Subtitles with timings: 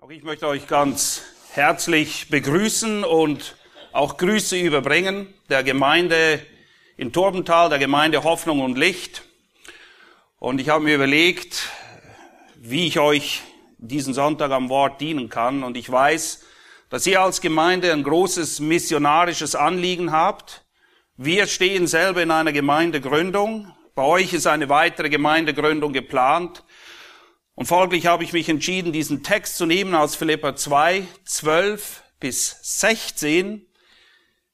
[0.00, 3.56] Auch ich möchte euch ganz herzlich begrüßen und
[3.90, 6.40] auch Grüße überbringen der Gemeinde
[6.96, 9.24] in Turbental, der Gemeinde Hoffnung und Licht.
[10.38, 11.68] Und ich habe mir überlegt,
[12.54, 13.42] wie ich euch
[13.78, 15.64] diesen Sonntag am Wort dienen kann.
[15.64, 16.44] Und ich weiß,
[16.90, 20.64] dass ihr als Gemeinde ein großes missionarisches Anliegen habt.
[21.16, 23.74] Wir stehen selber in einer Gemeindegründung.
[23.96, 26.62] Bei euch ist eine weitere Gemeindegründung geplant.
[27.58, 32.56] Und folglich habe ich mich entschieden, diesen Text zu nehmen aus Philippa 2, 12 bis
[32.78, 33.66] 16,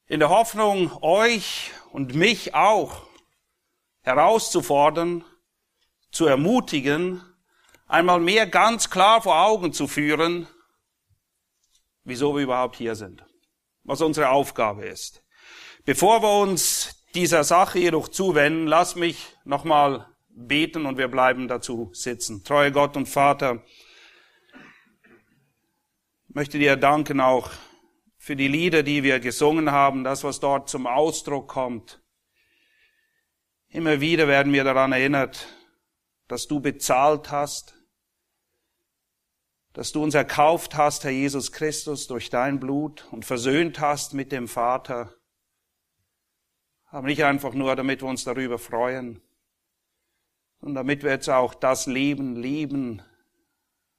[0.06, 3.02] in der Hoffnung, euch und mich auch
[4.00, 5.22] herauszufordern,
[6.12, 7.20] zu ermutigen,
[7.86, 10.48] einmal mehr ganz klar vor Augen zu führen,
[12.04, 13.22] wieso wir überhaupt hier sind,
[13.82, 15.22] was unsere Aufgabe ist.
[15.84, 21.90] Bevor wir uns dieser Sache jedoch zuwenden, lass mich nochmal beten und wir bleiben dazu
[21.92, 22.44] sitzen.
[22.44, 23.62] Treue Gott und Vater,
[26.28, 27.50] möchte dir danken auch
[28.18, 32.02] für die Lieder, die wir gesungen haben, das, was dort zum Ausdruck kommt.
[33.68, 35.48] Immer wieder werden wir daran erinnert,
[36.28, 37.74] dass du bezahlt hast,
[39.72, 44.32] dass du uns erkauft hast, Herr Jesus Christus, durch dein Blut und versöhnt hast mit
[44.32, 45.12] dem Vater.
[46.86, 49.20] Aber nicht einfach nur, damit wir uns darüber freuen,
[50.64, 53.02] und damit wir jetzt auch das Leben leben,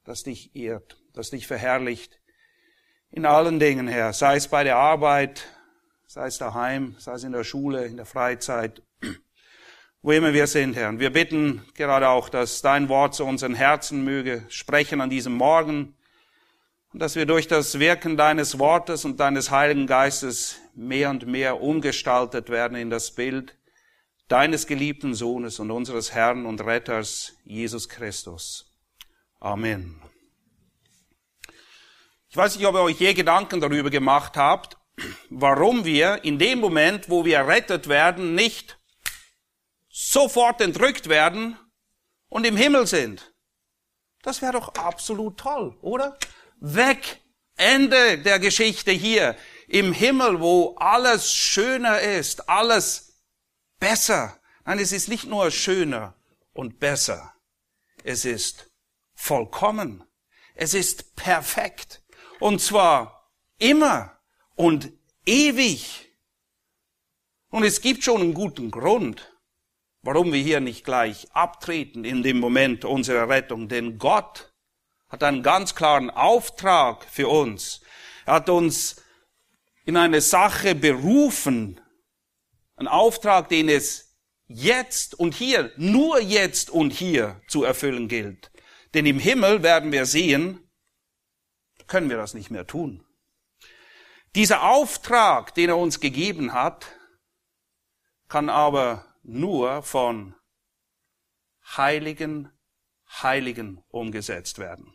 [0.04, 2.20] das dich ehrt, das dich verherrlicht.
[3.12, 5.46] In allen Dingen, Herr, sei es bei der Arbeit,
[6.06, 8.82] sei es daheim, sei es in der Schule, in der Freizeit,
[10.02, 10.88] wo immer wir sind, Herr.
[10.88, 15.34] Und wir bitten gerade auch, dass dein Wort zu unseren Herzen möge sprechen an diesem
[15.34, 15.94] Morgen
[16.92, 21.60] und dass wir durch das Wirken deines Wortes und deines Heiligen Geistes mehr und mehr
[21.62, 23.55] umgestaltet werden in das Bild
[24.28, 28.74] deines geliebten Sohnes und unseres Herrn und Retters Jesus Christus.
[29.40, 30.00] Amen.
[32.28, 34.76] Ich weiß nicht, ob ihr euch je Gedanken darüber gemacht habt,
[35.30, 38.78] warum wir in dem Moment, wo wir errettet werden, nicht
[39.88, 41.58] sofort entrückt werden
[42.28, 43.32] und im Himmel sind.
[44.22, 46.18] Das wäre doch absolut toll, oder?
[46.60, 47.22] Weg.
[47.56, 49.36] Ende der Geschichte hier.
[49.68, 53.05] Im Himmel, wo alles schöner ist, alles
[53.86, 54.40] besser.
[54.64, 56.16] Nein, es ist nicht nur schöner
[56.52, 57.34] und besser.
[58.02, 58.68] Es ist
[59.14, 60.02] vollkommen.
[60.56, 62.02] Es ist perfekt.
[62.40, 64.18] Und zwar immer
[64.56, 64.92] und
[65.24, 66.10] ewig.
[67.50, 69.32] Und es gibt schon einen guten Grund,
[70.02, 73.68] warum wir hier nicht gleich abtreten in dem Moment unserer Rettung.
[73.68, 74.52] Denn Gott
[75.08, 77.82] hat einen ganz klaren Auftrag für uns.
[78.24, 78.96] Er hat uns
[79.84, 81.80] in eine Sache berufen,
[82.76, 84.16] ein Auftrag, den es
[84.46, 88.50] jetzt und hier, nur jetzt und hier zu erfüllen gilt.
[88.94, 90.70] Denn im Himmel werden wir sehen,
[91.86, 93.04] können wir das nicht mehr tun.
[94.34, 96.86] Dieser Auftrag, den er uns gegeben hat,
[98.28, 100.34] kann aber nur von
[101.76, 102.50] heiligen
[103.08, 104.94] Heiligen umgesetzt werden.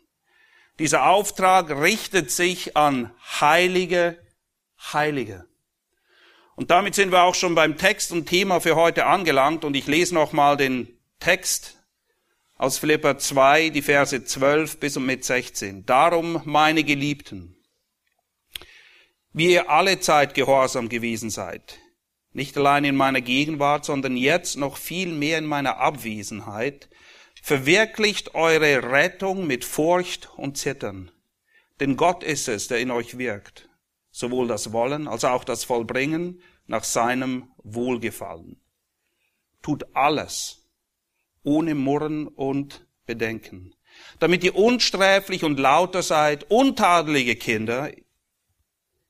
[0.78, 4.18] Dieser Auftrag richtet sich an heilige
[4.92, 5.46] Heilige.
[6.54, 9.86] Und damit sind wir auch schon beim Text und Thema für heute angelangt und ich
[9.86, 11.78] lese nochmal den Text
[12.56, 15.86] aus Philippa 2, die Verse 12 bis und mit 16.
[15.86, 17.56] Darum, meine Geliebten,
[19.32, 21.78] wie ihr alle Zeit gehorsam gewesen seid,
[22.32, 26.90] nicht allein in meiner Gegenwart, sondern jetzt noch viel mehr in meiner Abwesenheit,
[27.42, 31.10] verwirklicht eure Rettung mit Furcht und Zittern.
[31.80, 33.68] Denn Gott ist es, der in euch wirkt
[34.12, 38.60] sowohl das Wollen als auch das Vollbringen nach seinem Wohlgefallen.
[39.62, 40.68] Tut alles
[41.42, 43.74] ohne Murren und Bedenken,
[44.20, 47.90] damit ihr unsträflich und lauter seid, untadelige Kinder,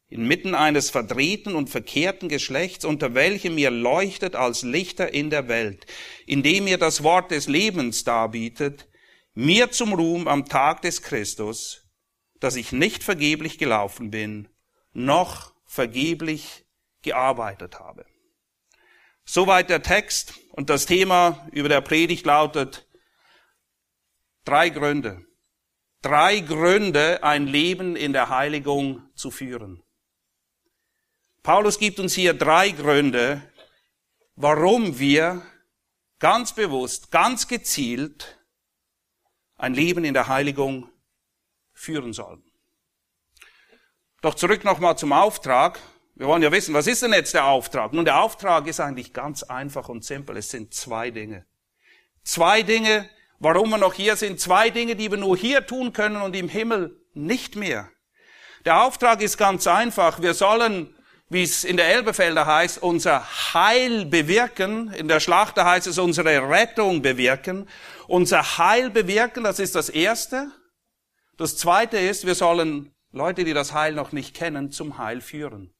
[0.09, 5.87] inmitten eines verdrehten und verkehrten Geschlechts, unter welchem ihr leuchtet als Lichter in der Welt,
[6.27, 8.89] indem ihr das Wort des Lebens darbietet,
[9.35, 11.89] mir zum Ruhm am Tag des Christus,
[12.41, 14.49] dass ich nicht vergeblich gelaufen bin,
[14.93, 16.65] noch vergeblich
[17.03, 18.07] gearbeitet habe.
[19.25, 22.89] Soweit der Text und das Thema über der Predigt lautet
[24.45, 25.25] drei Gründe.
[26.03, 29.83] Drei Gründe, ein Leben in der Heiligung zu führen.
[31.43, 33.43] Paulus gibt uns hier drei Gründe,
[34.35, 35.43] warum wir
[36.19, 38.39] ganz bewusst, ganz gezielt
[39.57, 40.91] ein Leben in der Heiligung
[41.73, 42.52] führen sollen.
[44.23, 45.81] Doch zurück nochmal zum Auftrag.
[46.15, 47.93] Wir wollen ja wissen, was ist denn jetzt der Auftrag?
[47.93, 50.37] Nun, der Auftrag ist eigentlich ganz einfach und simpel.
[50.37, 51.45] Es sind zwei Dinge.
[52.23, 53.11] Zwei Dinge,
[53.41, 54.39] warum wir noch hier sind.
[54.39, 57.89] Zwei Dinge, die wir nur hier tun können und im Himmel nicht mehr.
[58.65, 60.23] Der Auftrag ist ganz einfach.
[60.23, 60.95] Wir sollen,
[61.29, 64.93] wie es in der Elbefelder heißt, unser Heil bewirken.
[64.93, 67.69] In der Schlachter heißt es unsere Rettung bewirken.
[68.07, 70.53] Unser Heil bewirken, das ist das Erste.
[71.39, 75.75] Das Zweite ist, wir sollen Leute, die das Heil noch nicht kennen, zum Heil führen.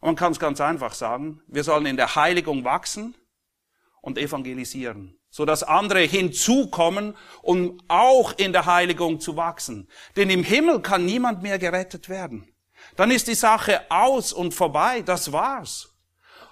[0.00, 3.14] Und man kann es ganz einfach sagen, wir sollen in der Heiligung wachsen
[4.00, 9.88] und evangelisieren, so dass andere hinzukommen, um auch in der Heiligung zu wachsen.
[10.16, 12.48] Denn im Himmel kann niemand mehr gerettet werden.
[12.96, 15.94] Dann ist die Sache aus und vorbei, das war's.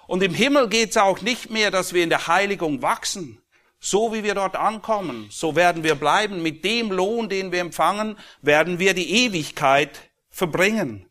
[0.07, 3.40] Und im Himmel geht's auch nicht mehr, dass wir in der Heiligung wachsen.
[3.81, 6.43] So wie wir dort ankommen, so werden wir bleiben.
[6.43, 11.07] Mit dem Lohn, den wir empfangen, werden wir die Ewigkeit verbringen.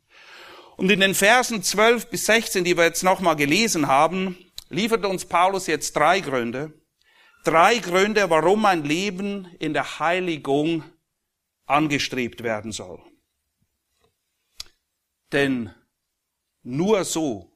[0.77, 4.37] Und in den Versen 12 bis 16, die wir jetzt nochmal gelesen haben,
[4.69, 6.71] liefert uns Paulus jetzt drei Gründe.
[7.43, 10.83] Drei Gründe, warum ein Leben in der Heiligung
[11.65, 13.01] angestrebt werden soll.
[15.31, 15.73] Denn
[16.63, 17.51] nur so,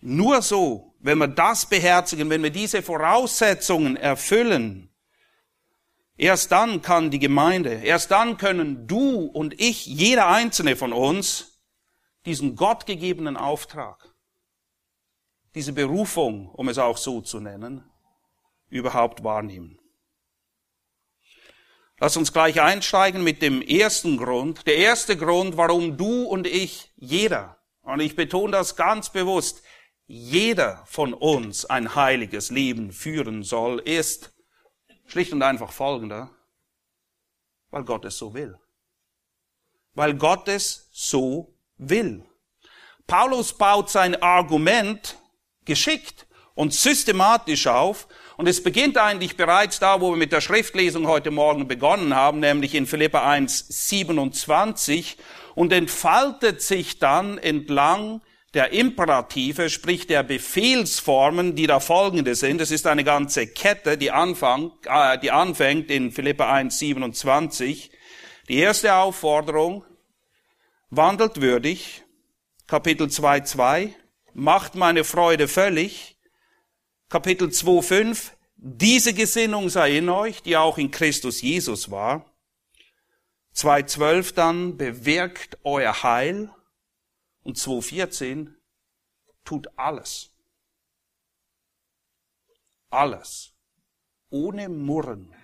[0.00, 4.90] nur so, wenn wir das beherzigen, wenn wir diese Voraussetzungen erfüllen,
[6.16, 11.58] erst dann kann die Gemeinde, erst dann können du und ich, jeder einzelne von uns,
[12.26, 14.14] diesen gottgegebenen Auftrag,
[15.54, 17.82] diese Berufung, um es auch so zu nennen,
[18.68, 19.78] überhaupt wahrnehmen.
[21.98, 24.66] Lass uns gleich einsteigen mit dem ersten Grund.
[24.66, 29.62] Der erste Grund, warum du und ich, jeder, und ich betone das ganz bewusst,
[30.12, 34.32] jeder von uns ein heiliges Leben führen soll, ist
[35.06, 36.30] schlicht und einfach folgender,
[37.70, 38.58] weil Gott es so will.
[39.94, 42.24] Weil Gott es so will.
[43.06, 45.16] Paulus baut sein Argument
[45.64, 48.08] geschickt und systematisch auf.
[48.36, 52.40] Und es beginnt eigentlich bereits da, wo wir mit der Schriftlesung heute Morgen begonnen haben,
[52.40, 55.18] nämlich in Philippa 1, 27
[55.54, 58.22] und entfaltet sich dann entlang
[58.54, 62.60] der Imperative, sprich der Befehlsformen, die da folgende sind.
[62.60, 67.90] Es ist eine ganze Kette, die, anfang, äh, die anfängt in Philippa 1, 27.
[68.48, 69.84] Die erste Aufforderung,
[70.90, 72.02] wandelt würdig,
[72.66, 73.94] Kapitel 2, 2
[74.32, 76.16] macht meine Freude völlig.
[77.08, 82.32] Kapitel 2.5, diese Gesinnung sei in euch, die auch in Christus Jesus war.
[83.56, 86.50] 2.12 dann, bewirkt euer Heil.
[87.50, 88.54] Und 2.14,
[89.44, 90.30] tut alles.
[92.90, 93.54] Alles.
[94.28, 95.34] Ohne Murren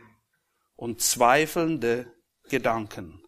[0.77, 2.15] und zweifelnde
[2.45, 3.25] Gedanken.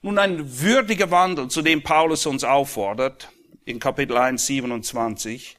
[0.00, 3.30] Nun ein würdiger Wandel, zu dem Paulus uns auffordert,
[3.64, 5.56] in Kapitel 1, 27,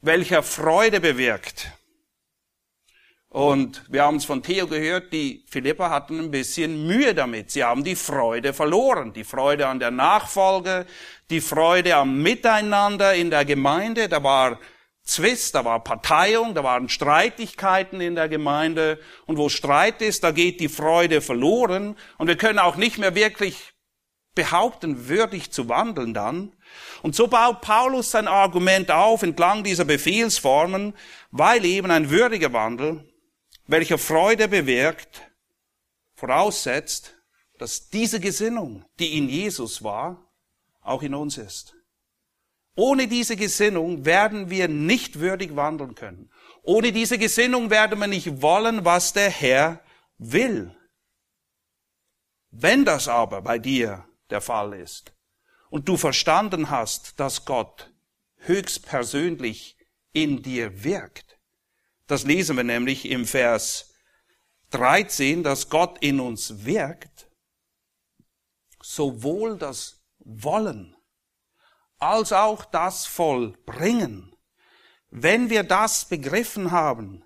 [0.00, 1.72] welcher Freude bewirkt.
[3.30, 7.50] Und wir haben es von Theo gehört, die Philippa hatten ein bisschen Mühe damit.
[7.50, 9.12] Sie haben die Freude verloren.
[9.12, 10.86] Die Freude an der Nachfolge,
[11.28, 14.08] die Freude am Miteinander in der Gemeinde.
[14.08, 14.58] Da war
[15.02, 18.98] Zwist, da war Parteiung, da waren Streitigkeiten in der Gemeinde.
[19.26, 21.96] Und wo Streit ist, da geht die Freude verloren.
[22.16, 23.74] Und wir können auch nicht mehr wirklich
[24.34, 26.52] behaupten, würdig zu wandeln dann.
[27.02, 30.94] Und so baut Paulus sein Argument auf entlang dieser Befehlsformen,
[31.30, 33.04] weil eben ein würdiger Wandel,
[33.68, 35.22] welcher Freude bewirkt,
[36.14, 37.14] voraussetzt,
[37.58, 40.32] dass diese Gesinnung, die in Jesus war,
[40.80, 41.76] auch in uns ist.
[42.74, 46.30] Ohne diese Gesinnung werden wir nicht würdig wandeln können.
[46.62, 49.82] Ohne diese Gesinnung werden wir nicht wollen, was der Herr
[50.16, 50.74] will.
[52.50, 55.12] Wenn das aber bei dir der Fall ist,
[55.70, 57.92] und du verstanden hast, dass Gott
[58.36, 59.76] höchstpersönlich
[60.12, 61.27] in dir wirkt.
[62.08, 63.94] Das lesen wir nämlich im Vers
[64.70, 67.30] 13, dass Gott in uns wirkt,
[68.82, 70.96] sowohl das Wollen
[71.98, 74.34] als auch das Vollbringen.
[75.10, 77.24] Wenn wir das begriffen haben,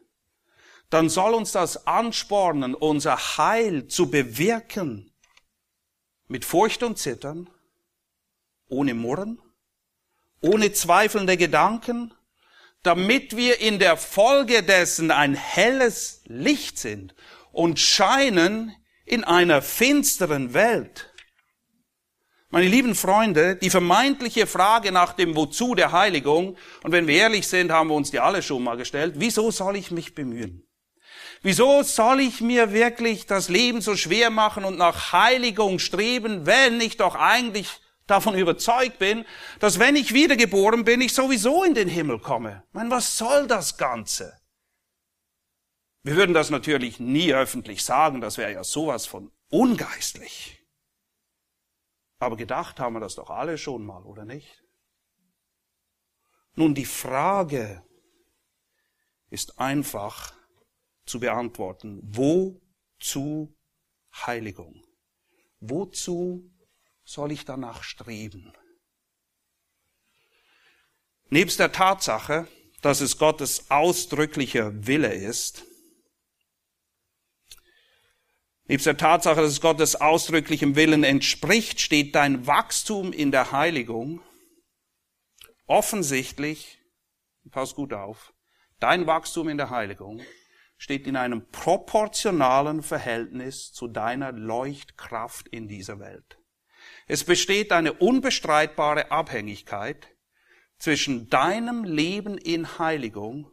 [0.90, 5.14] dann soll uns das anspornen, unser Heil zu bewirken
[6.26, 7.48] mit Furcht und Zittern,
[8.66, 9.40] ohne Murren,
[10.40, 12.12] ohne zweifelnde Gedanken,
[12.82, 17.14] damit wir in der Folge dessen ein helles Licht sind
[17.52, 18.74] und scheinen
[19.04, 21.12] in einer finsteren Welt.
[22.50, 27.48] Meine lieben Freunde, die vermeintliche Frage nach dem Wozu der Heiligung, und wenn wir ehrlich
[27.48, 30.68] sind, haben wir uns die alle schon mal gestellt, wieso soll ich mich bemühen?
[31.40, 36.80] Wieso soll ich mir wirklich das Leben so schwer machen und nach Heiligung streben, wenn
[36.80, 37.81] ich doch eigentlich
[38.12, 39.25] davon überzeugt bin,
[39.59, 42.62] dass wenn ich wiedergeboren bin, ich sowieso in den Himmel komme.
[42.69, 44.38] Ich meine, was soll das Ganze?
[46.02, 50.64] Wir würden das natürlich nie öffentlich sagen, das wäre ja sowas von ungeistlich.
[52.19, 54.62] Aber gedacht haben wir das doch alle schon mal, oder nicht?
[56.54, 57.85] Nun, die Frage
[59.31, 60.35] ist einfach
[61.07, 62.00] zu beantworten.
[62.02, 63.57] Wozu
[64.14, 64.85] Heiligung?
[65.61, 66.51] Wozu
[67.12, 68.52] soll ich danach streben?
[71.28, 72.49] Nebst der Tatsache,
[72.81, 75.64] dass es Gottes ausdrücklicher Wille ist,
[78.64, 84.23] nebst der Tatsache, dass es Gottes ausdrücklichem Willen entspricht, steht dein Wachstum in der Heiligung
[85.66, 86.78] offensichtlich,
[87.50, 88.35] pass gut auf,
[88.81, 90.23] dein Wachstum in der Heiligung
[90.76, 96.41] steht in einem proportionalen Verhältnis zu deiner Leuchtkraft in dieser Welt.
[97.06, 100.09] Es besteht eine unbestreitbare Abhängigkeit
[100.78, 103.50] zwischen deinem Leben in Heiligung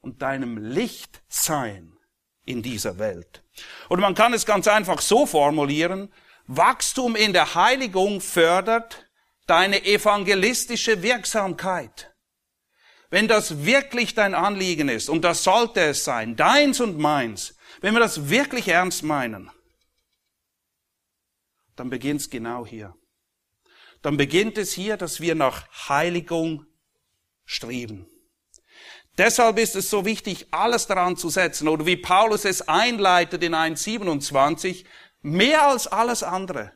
[0.00, 1.96] und deinem Lichtsein
[2.44, 3.44] in dieser Welt.
[3.88, 6.12] Und man kann es ganz einfach so formulieren,
[6.46, 9.06] Wachstum in der Heiligung fördert
[9.46, 12.14] deine evangelistische Wirksamkeit.
[13.10, 17.94] Wenn das wirklich dein Anliegen ist, und das sollte es sein, deins und meins, wenn
[17.94, 19.50] wir das wirklich ernst meinen,
[21.78, 22.94] dann beginnt es genau hier.
[24.02, 26.64] Dann beginnt es hier, dass wir nach Heiligung
[27.44, 28.06] streben.
[29.16, 33.54] Deshalb ist es so wichtig, alles daran zu setzen, oder wie Paulus es einleitet in
[33.54, 34.84] 1.27,
[35.22, 36.72] mehr als alles andere.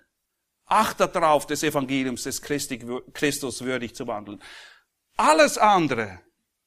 [0.64, 4.42] Achtet darauf, des Evangeliums des Christus würdig zu wandeln.
[5.16, 6.20] Alles andere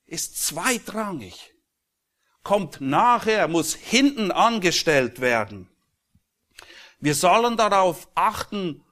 [0.06, 1.54] ist zweitrangig,
[2.44, 5.75] kommt nachher, muss hinten angestellt werden.
[7.00, 8.84] Wir sollen darauf achten,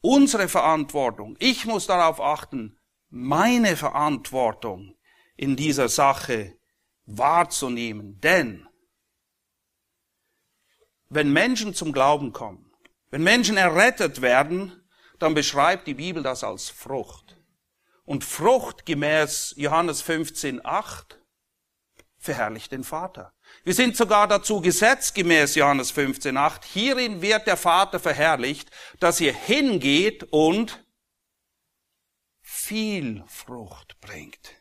[0.00, 1.36] unsere Verantwortung.
[1.38, 2.78] Ich muss darauf achten,
[3.08, 4.96] meine Verantwortung
[5.36, 6.56] in dieser Sache
[7.04, 8.20] wahrzunehmen.
[8.20, 8.68] Denn
[11.08, 12.72] wenn Menschen zum Glauben kommen,
[13.10, 14.88] wenn Menschen errettet werden,
[15.18, 17.36] dann beschreibt die Bibel das als Frucht.
[18.04, 21.20] Und Frucht gemäß Johannes 15, 8
[22.18, 23.32] verherrlicht den Vater.
[23.62, 26.64] Wir sind sogar dazu gesetzt gemäß Johannes 15, 8.
[26.64, 30.82] Hierin wird der Vater verherrlicht, dass ihr hingeht und
[32.40, 34.54] viel Frucht bringt.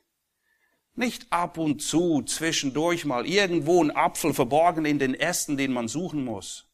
[0.96, 5.88] Nicht ab und zu zwischendurch mal irgendwo ein Apfel verborgen in den Ästen, den man
[5.88, 6.68] suchen muss.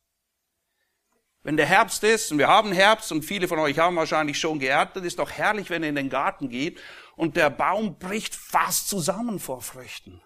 [1.43, 4.57] Wenn der Herbst ist, und wir haben Herbst, und viele von euch haben wahrscheinlich schon
[4.57, 6.81] geerntet, ist doch herrlich, wenn ihr in den Garten geht
[7.15, 10.23] und der Baum bricht fast zusammen vor Früchten.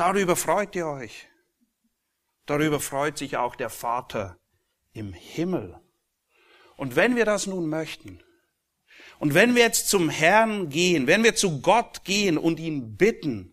[0.00, 1.28] Darüber freut ihr euch.
[2.46, 4.38] Darüber freut sich auch der Vater
[4.94, 5.78] im Himmel.
[6.78, 8.18] Und wenn wir das nun möchten,
[9.18, 13.52] und wenn wir jetzt zum Herrn gehen, wenn wir zu Gott gehen und ihn bitten,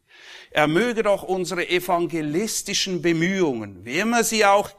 [0.49, 4.71] er möge doch unsere evangelistischen Bemühungen, wie immer sie auch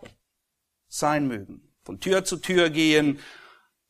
[0.88, 1.68] sein mögen.
[1.84, 3.20] Von Tür zu Tür gehen,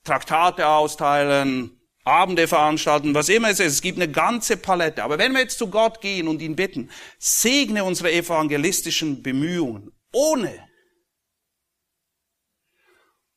[0.03, 1.78] Traktate austeilen,
[2.09, 3.75] Abende veranstalten, was immer es ist.
[3.75, 5.05] Es gibt eine ganze Palette.
[5.05, 10.69] Aber wenn wir jetzt zu Gott gehen und ihn bitten, segne unsere evangelistischen Bemühungen, ohne,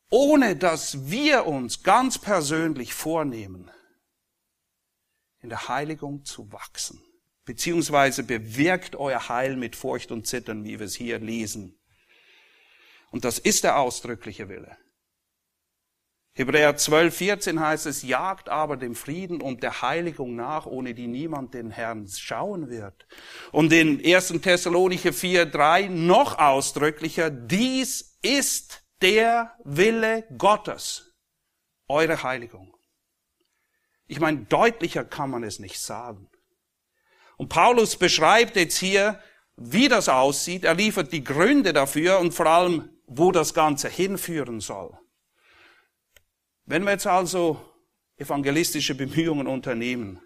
[0.09, 3.69] ohne dass wir uns ganz persönlich vornehmen,
[5.41, 7.03] in der Heiligung zu wachsen,
[7.45, 11.77] beziehungsweise bewirkt euer Heil mit Furcht und Zittern, wie wir es hier lesen.
[13.11, 14.77] Und das ist der ausdrückliche Wille.
[16.33, 21.07] Hebräer 12, 14 heißt es, jagt aber dem Frieden und der Heiligung nach, ohne die
[21.07, 23.05] niemand den Herrn schauen wird.
[23.51, 24.41] Und in 1.
[24.41, 31.13] Thessalonicher 4, 3 noch ausdrücklicher, dies ist der Wille Gottes,
[31.89, 32.73] eure Heiligung.
[34.07, 36.29] Ich meine, deutlicher kann man es nicht sagen.
[37.35, 39.19] Und Paulus beschreibt jetzt hier,
[39.57, 40.63] wie das aussieht.
[40.63, 44.97] Er liefert die Gründe dafür und vor allem wo das Ganze hinführen soll.
[46.65, 47.59] Wenn wir jetzt also
[48.17, 50.21] evangelistische Bemühungen unternehmen,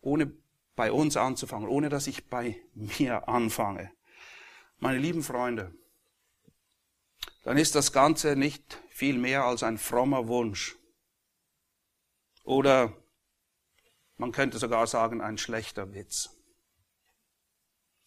[0.00, 0.32] ohne
[0.74, 3.92] bei uns anzufangen, ohne dass ich bei mir anfange,
[4.78, 5.74] meine lieben Freunde,
[7.42, 10.76] dann ist das Ganze nicht viel mehr als ein frommer Wunsch.
[12.44, 12.96] Oder
[14.16, 16.30] man könnte sogar sagen, ein schlechter Witz.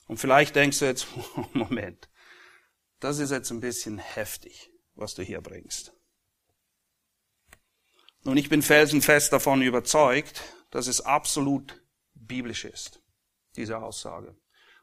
[0.07, 1.07] Und vielleicht denkst du jetzt,
[1.53, 2.09] Moment,
[2.99, 5.93] das ist jetzt ein bisschen heftig, was du hier bringst.
[8.23, 11.81] Nun, ich bin felsenfest davon überzeugt, dass es absolut
[12.13, 13.01] biblisch ist,
[13.55, 14.35] diese Aussage.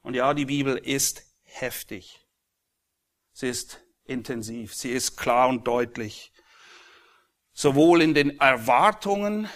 [0.02, 2.26] Und ja, die Bibel ist heftig.
[3.33, 6.33] Sie ist intensiv, sie ist klar und deutlich.
[7.52, 9.49] Sowohl in den Erwartungen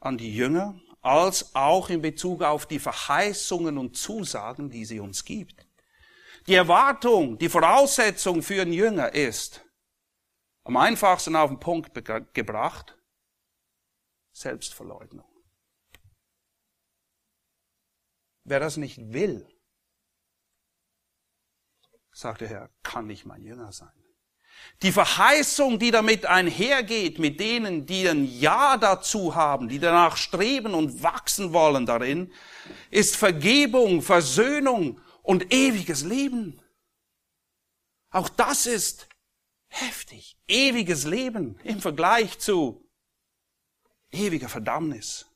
[0.00, 5.24] an die Jünger, als auch in Bezug auf die Verheißungen und Zusagen, die sie uns
[5.24, 5.66] gibt.
[6.46, 9.64] Die Erwartung, die Voraussetzung für einen Jünger ist,
[10.64, 11.92] am einfachsten auf den Punkt
[12.34, 12.95] gebracht,
[14.36, 15.26] Selbstverleugnung.
[18.44, 19.48] Wer das nicht will,
[22.12, 23.92] sagt der Herr, kann nicht mein Jünger sein.
[24.82, 30.74] Die Verheißung, die damit einhergeht, mit denen, die ein Ja dazu haben, die danach streben
[30.74, 32.32] und wachsen wollen darin,
[32.90, 36.60] ist Vergebung, Versöhnung und ewiges Leben.
[38.10, 39.08] Auch das ist
[39.68, 40.38] heftig.
[40.46, 42.85] Ewiges Leben im Vergleich zu
[44.10, 45.26] ewiger Verdammnis.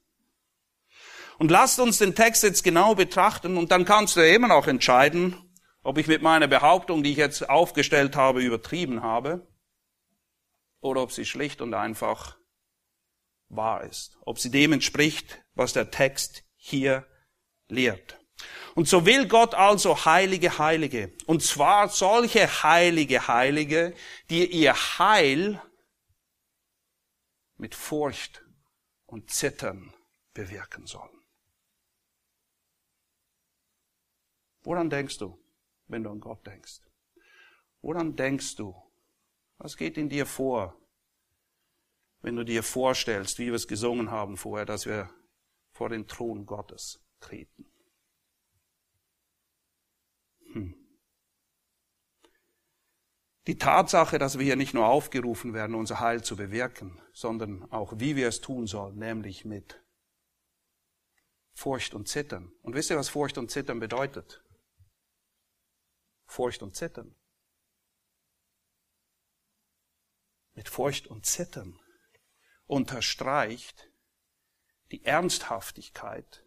[1.39, 5.37] Und lasst uns den Text jetzt genau betrachten und dann kannst du immer noch entscheiden,
[5.83, 9.49] ob ich mit meiner Behauptung, die ich jetzt aufgestellt habe, übertrieben habe
[10.81, 12.37] oder ob sie schlicht und einfach
[13.49, 17.07] wahr ist, ob sie dem entspricht, was der Text hier
[17.69, 18.19] lehrt.
[18.75, 23.95] Und so will Gott also heilige Heilige, und zwar solche heilige Heilige,
[24.29, 25.61] die ihr Heil
[27.57, 28.45] mit Furcht
[29.11, 29.93] und Zittern
[30.35, 31.21] bewirken sollen.
[34.63, 35.39] Woran denkst du?
[35.91, 36.81] wenn du an Gott denkst?
[37.83, 38.75] Woran denkst du?
[39.59, 40.77] Was geht in dir vor,
[42.23, 45.11] wenn du dir vorstellst, wie wir es gesungen haben vorher, dass wir
[45.73, 47.67] vor den Thron Gottes treten?
[50.53, 50.80] Hm.
[53.47, 57.95] Die Tatsache, dass wir hier nicht nur aufgerufen werden, unser Heil zu bewirken, sondern auch
[57.97, 59.83] wie wir es tun sollen, nämlich mit
[61.55, 62.53] Furcht und Zittern.
[62.63, 64.45] Und wisst ihr, was Furcht und Zittern bedeutet?
[66.27, 67.15] Furcht und Zittern.
[70.55, 71.81] Mit Furcht und Zittern
[72.67, 73.91] unterstreicht
[74.91, 76.45] die Ernsthaftigkeit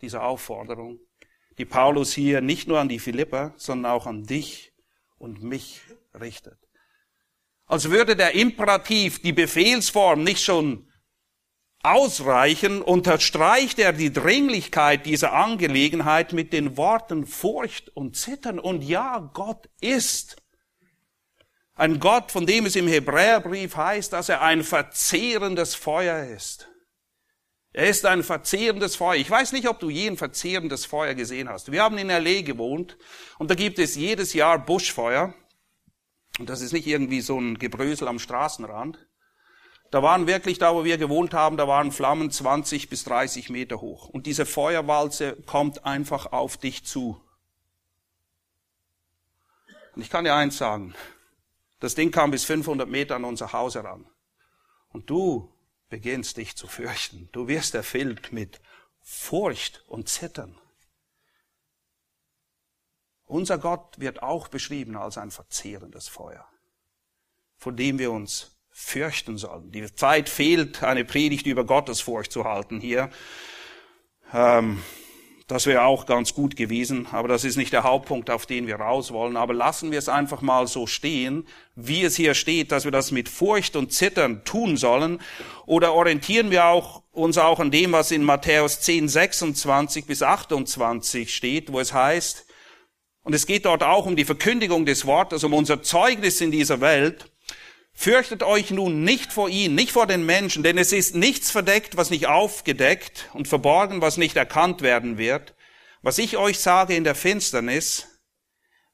[0.00, 1.00] dieser Aufforderung,
[1.58, 4.74] die Paulus hier nicht nur an die Philipper, sondern auch an dich
[5.16, 5.82] und mich
[6.20, 6.58] richtet.
[7.66, 10.90] Als würde der Imperativ, die Befehlsform nicht schon
[11.82, 18.58] ausreichen, unterstreicht er die Dringlichkeit dieser Angelegenheit mit den Worten Furcht und Zittern.
[18.58, 20.36] Und ja, Gott ist
[21.74, 26.68] ein Gott, von dem es im Hebräerbrief heißt, dass er ein verzehrendes Feuer ist.
[27.72, 29.16] Er ist ein verzehrendes Feuer.
[29.16, 31.72] Ich weiß nicht, ob du je ein verzehrendes Feuer gesehen hast.
[31.72, 32.42] Wir haben in L.A.
[32.42, 32.96] gewohnt
[33.38, 35.34] und da gibt es jedes Jahr Buschfeuer.
[36.38, 38.98] Und das ist nicht irgendwie so ein Gebrösel am Straßenrand,
[39.94, 43.80] da waren wirklich, da wo wir gewohnt haben, da waren Flammen 20 bis 30 Meter
[43.80, 44.08] hoch.
[44.08, 47.20] Und diese Feuerwalze kommt einfach auf dich zu.
[49.94, 50.96] Und ich kann dir eins sagen.
[51.78, 54.04] Das Ding kam bis 500 Meter an unser Haus heran.
[54.88, 55.52] Und du
[55.90, 57.28] beginnst dich zu fürchten.
[57.30, 58.60] Du wirst erfüllt mit
[59.00, 60.58] Furcht und Zittern.
[63.26, 66.46] Unser Gott wird auch beschrieben als ein verzehrendes Feuer,
[67.56, 69.70] von dem wir uns fürchten sollen.
[69.70, 73.10] Die Zeit fehlt, eine Predigt über Gottesfurcht zu halten hier.
[74.32, 74.82] Ähm,
[75.46, 78.76] das wäre auch ganz gut gewesen, aber das ist nicht der Hauptpunkt, auf den wir
[78.76, 79.36] raus wollen.
[79.36, 83.10] Aber lassen wir es einfach mal so stehen, wie es hier steht, dass wir das
[83.10, 85.20] mit Furcht und Zittern tun sollen.
[85.66, 91.34] Oder orientieren wir auch, uns auch an dem, was in Matthäus 10, 26 bis 28
[91.34, 92.46] steht, wo es heißt,
[93.24, 96.80] und es geht dort auch um die Verkündigung des Wortes, um unser Zeugnis in dieser
[96.80, 97.30] Welt,
[97.96, 101.96] Fürchtet euch nun nicht vor ihnen, nicht vor den Menschen, denn es ist nichts verdeckt,
[101.96, 105.54] was nicht aufgedeckt und verborgen, was nicht erkannt werden wird.
[106.02, 108.08] Was ich euch sage in der Finsternis,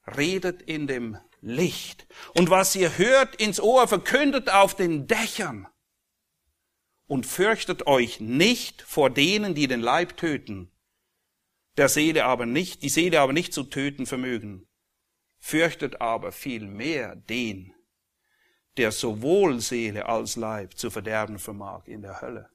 [0.07, 2.07] redet in dem Licht.
[2.35, 5.66] Und was ihr hört ins Ohr, verkündet auf den Dächern.
[7.07, 10.71] Und fürchtet euch nicht vor denen, die den Leib töten,
[11.81, 14.69] der Seele aber nicht, die Seele aber nicht zu töten vermögen.
[15.38, 17.73] Fürchtet aber viel mehr den,
[18.77, 22.51] der sowohl Seele als Leib zu verderben vermag in der Hölle.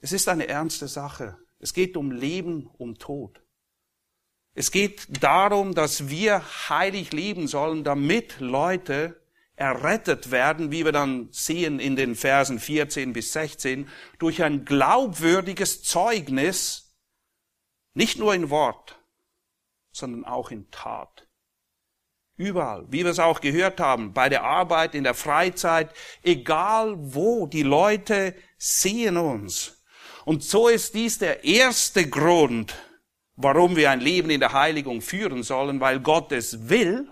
[0.00, 1.38] Es ist eine ernste Sache.
[1.58, 3.42] Es geht um Leben, um Tod.
[4.52, 9.18] Es geht darum, dass wir heilig leben sollen, damit Leute
[9.56, 13.88] errettet werden, wie wir dann sehen in den Versen 14 bis 16,
[14.18, 16.94] durch ein glaubwürdiges Zeugnis,
[17.94, 19.00] nicht nur in Wort,
[19.92, 21.26] sondern auch in Tat.
[22.36, 25.90] Überall, wie wir es auch gehört haben, bei der Arbeit, in der Freizeit,
[26.22, 29.82] egal wo, die Leute sehen uns.
[30.26, 32.74] Und so ist dies der erste Grund,
[33.36, 37.10] warum wir ein Leben in der Heiligung führen sollen, weil Gott es will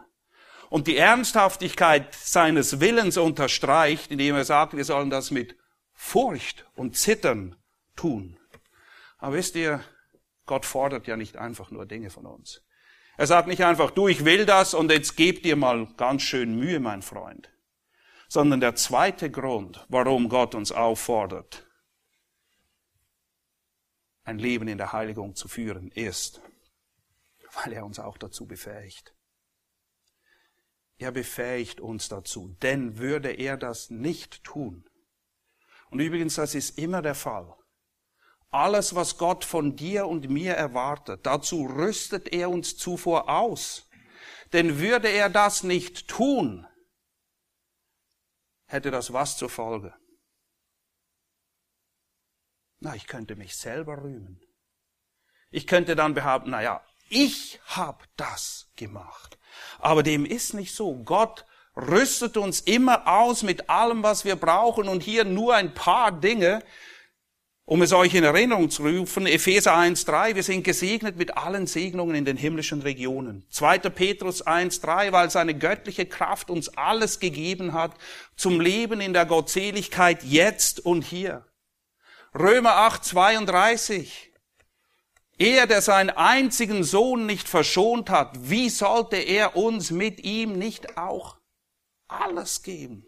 [0.74, 5.56] und die Ernsthaftigkeit seines Willens unterstreicht, indem er sagt, wir sollen das mit
[5.92, 7.54] Furcht und Zittern
[7.94, 8.40] tun.
[9.18, 9.84] Aber wisst ihr,
[10.46, 12.64] Gott fordert ja nicht einfach nur Dinge von uns.
[13.16, 16.58] Er sagt nicht einfach, du, ich will das und jetzt geb dir mal ganz schön
[16.58, 17.52] Mühe, mein Freund.
[18.26, 21.68] Sondern der zweite Grund, warum Gott uns auffordert,
[24.24, 26.40] ein Leben in der Heiligung zu führen, ist,
[27.62, 29.14] weil er uns auch dazu befähigt.
[30.98, 34.88] Er befähigt uns dazu, denn würde er das nicht tun.
[35.90, 37.54] Und übrigens, das ist immer der Fall.
[38.50, 43.90] Alles, was Gott von dir und mir erwartet, dazu rüstet er uns zuvor aus.
[44.52, 46.64] Denn würde er das nicht tun,
[48.66, 49.92] hätte das was zur Folge?
[52.78, 54.40] Na, ich könnte mich selber rühmen.
[55.50, 59.38] Ich könnte dann behaupten, na ja, ich habe das gemacht.
[59.78, 60.94] Aber dem ist nicht so.
[61.04, 61.44] Gott
[61.76, 66.62] rüstet uns immer aus mit allem, was wir brauchen und hier nur ein paar Dinge,
[67.66, 72.14] um es euch in Erinnerung zu rufen, Epheser 1.3, wir sind gesegnet mit allen Segnungen
[72.14, 73.46] in den himmlischen Regionen.
[73.48, 73.78] 2.
[73.78, 77.92] Petrus 1.3, weil seine göttliche Kraft uns alles gegeben hat
[78.36, 81.46] zum Leben in der Gottseligkeit jetzt und hier.
[82.34, 84.08] Römer 8.32,
[85.38, 90.96] er, der seinen einzigen Sohn nicht verschont hat, wie sollte er uns mit ihm nicht
[90.96, 91.36] auch
[92.08, 93.06] alles geben?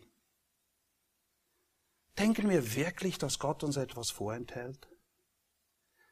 [2.19, 4.89] Denken wir wirklich, dass Gott uns etwas vorenthält?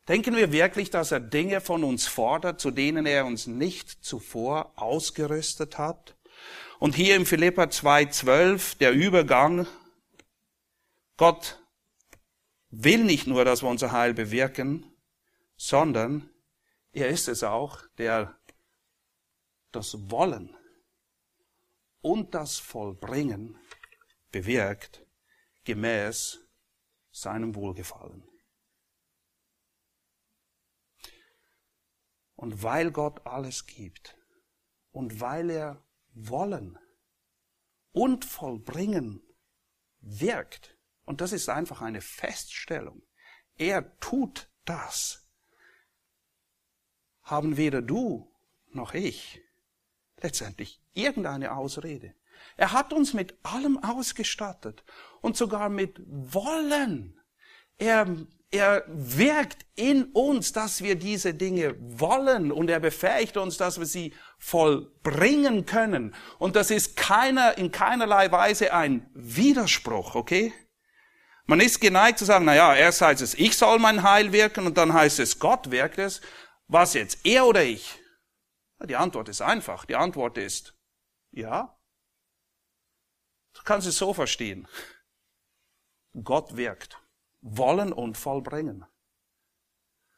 [0.08, 4.72] Denken wir wirklich, dass er Dinge von uns fordert, zu denen er uns nicht zuvor
[4.76, 6.14] ausgerüstet hat?
[6.78, 9.66] Und hier im Philippa 2,12 der Übergang,
[11.16, 11.58] Gott
[12.70, 14.93] will nicht nur, dass wir unser Heil bewirken,
[15.56, 16.30] sondern
[16.92, 18.38] er ist es auch, der
[19.72, 20.56] das Wollen
[22.00, 23.58] und das Vollbringen
[24.30, 25.06] bewirkt
[25.64, 26.38] gemäß
[27.10, 28.28] seinem Wohlgefallen.
[32.36, 34.18] Und weil Gott alles gibt
[34.90, 36.78] und weil er wollen
[37.92, 39.22] und vollbringen
[40.00, 43.02] wirkt, und das ist einfach eine Feststellung,
[43.56, 45.23] er tut das,
[47.24, 48.30] haben weder du
[48.72, 49.40] noch ich
[50.22, 52.14] letztendlich irgendeine Ausrede.
[52.56, 54.84] Er hat uns mit allem ausgestattet
[55.20, 57.18] und sogar mit Wollen.
[57.78, 58.06] Er,
[58.50, 63.86] er wirkt in uns, dass wir diese Dinge wollen und er befähigt uns, dass wir
[63.86, 66.14] sie vollbringen können.
[66.38, 70.52] Und das ist keiner, in keinerlei Weise ein Widerspruch, okay?
[71.46, 74.66] Man ist geneigt zu sagen, na ja, erst heißt es, ich soll mein Heil wirken
[74.66, 76.22] und dann heißt es, Gott wirkt es.
[76.66, 77.98] Was jetzt, er oder ich?
[78.84, 79.84] Die Antwort ist einfach.
[79.84, 80.74] Die Antwort ist,
[81.30, 81.74] ja,
[83.54, 84.68] Du kannst es so verstehen.
[86.22, 87.00] Gott wirkt.
[87.40, 88.84] Wollen und vollbringen.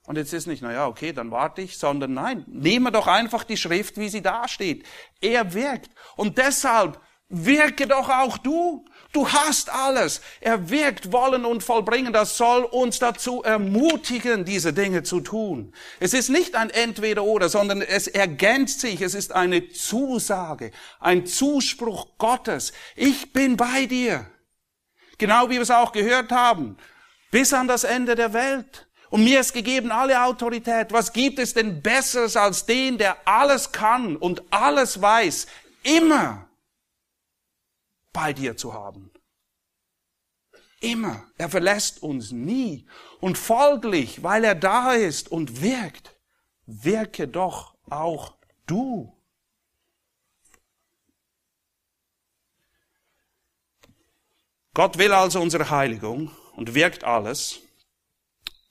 [0.05, 3.43] Und jetzt ist nicht, na ja, okay, dann warte ich, sondern nein, nehme doch einfach
[3.43, 4.87] die Schrift, wie sie da steht.
[5.21, 5.91] Er wirkt.
[6.17, 8.85] Und deshalb wirke doch auch du.
[9.13, 10.21] Du hast alles.
[10.41, 12.13] Er wirkt wollen und vollbringen.
[12.13, 15.73] Das soll uns dazu ermutigen, diese Dinge zu tun.
[16.01, 19.01] Es ist nicht ein Entweder-Oder, sondern es ergänzt sich.
[19.01, 22.73] Es ist eine Zusage, ein Zuspruch Gottes.
[22.95, 24.27] Ich bin bei dir.
[25.19, 26.77] Genau wie wir es auch gehört haben.
[27.31, 28.87] Bis an das Ende der Welt.
[29.09, 30.93] Und mir ist gegeben alle Autorität.
[30.93, 35.47] Was gibt es denn Besseres als den, der alles kann und alles weiß?
[35.85, 36.46] Immer
[38.17, 39.11] bei dir zu haben.
[40.81, 41.31] Immer.
[41.37, 42.87] Er verlässt uns nie.
[43.21, 46.19] Und folglich, weil er da ist und wirkt,
[46.65, 49.15] wirke doch auch du.
[54.73, 57.61] Gott will also unsere Heiligung und wirkt alles,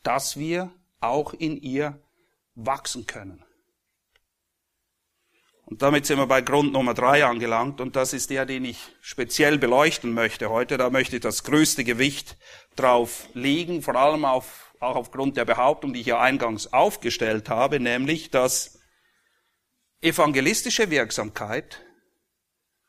[0.01, 2.01] dass wir auch in ihr
[2.55, 3.44] wachsen können.
[5.65, 8.79] Und damit sind wir bei Grund Nummer drei angelangt und das ist der, den ich
[9.01, 10.77] speziell beleuchten möchte heute.
[10.77, 12.37] Da möchte ich das größte Gewicht
[12.75, 17.79] drauf legen, vor allem auf, auch aufgrund der Behauptung, die ich ja eingangs aufgestellt habe,
[17.79, 18.79] nämlich, dass
[20.01, 21.83] evangelistische Wirksamkeit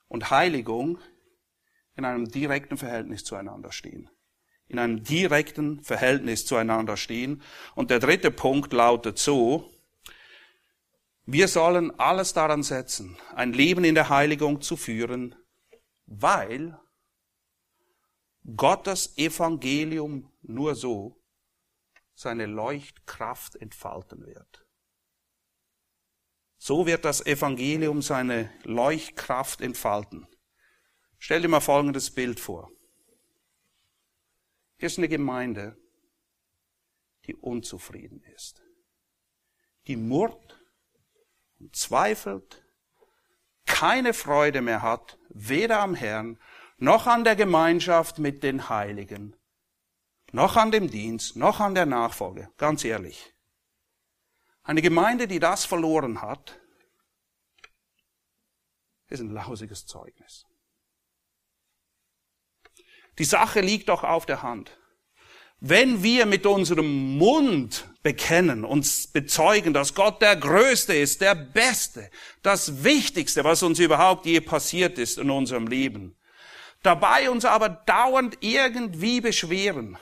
[0.08, 0.98] und Heiligung
[1.96, 4.10] in einem direkten Verhältnis zueinander stehen.
[4.68, 7.40] In einem direkten Verhältnis zueinander stehen.
[7.74, 9.70] Und der dritte Punkt lautet so,
[11.26, 15.34] wir sollen alles daran setzen, ein Leben in der Heiligung zu führen,
[16.06, 16.78] weil
[18.54, 21.20] Gottes Evangelium nur so
[22.14, 24.64] seine Leuchtkraft entfalten wird.
[26.58, 30.28] So wird das Evangelium seine Leuchtkraft entfalten.
[31.18, 32.70] Stell dir mal folgendes Bild vor.
[34.78, 35.76] Hier ist eine Gemeinde,
[37.24, 38.62] die unzufrieden ist.
[39.88, 40.45] Die murrt
[41.58, 42.62] und zweifelt,
[43.64, 46.38] keine Freude mehr hat, weder am Herrn
[46.78, 49.36] noch an der Gemeinschaft mit den Heiligen,
[50.32, 52.50] noch an dem Dienst, noch an der Nachfolge.
[52.56, 53.32] Ganz ehrlich.
[54.62, 56.58] Eine Gemeinde, die das verloren hat,
[59.08, 60.46] ist ein lausiges Zeugnis.
[63.18, 64.78] Die Sache liegt doch auf der Hand.
[65.60, 72.10] Wenn wir mit unserem Mund bekennen, uns bezeugen, dass Gott der Größte ist, der Beste,
[72.42, 76.14] das Wichtigste, was uns überhaupt je passiert ist in unserem Leben,
[76.82, 79.96] dabei uns aber dauernd irgendwie beschweren,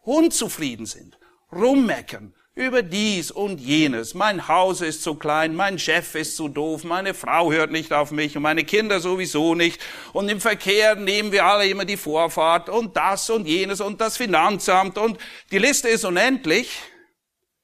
[0.00, 1.18] unzufrieden sind,
[1.52, 4.12] rummeckern, über dies und jenes.
[4.12, 8.10] Mein Haus ist zu klein, mein Chef ist zu doof, meine Frau hört nicht auf
[8.10, 9.80] mich und meine Kinder sowieso nicht.
[10.12, 14.18] Und im Verkehr nehmen wir alle immer die Vorfahrt und das und jenes und das
[14.18, 15.18] Finanzamt und
[15.50, 16.78] die Liste ist unendlich.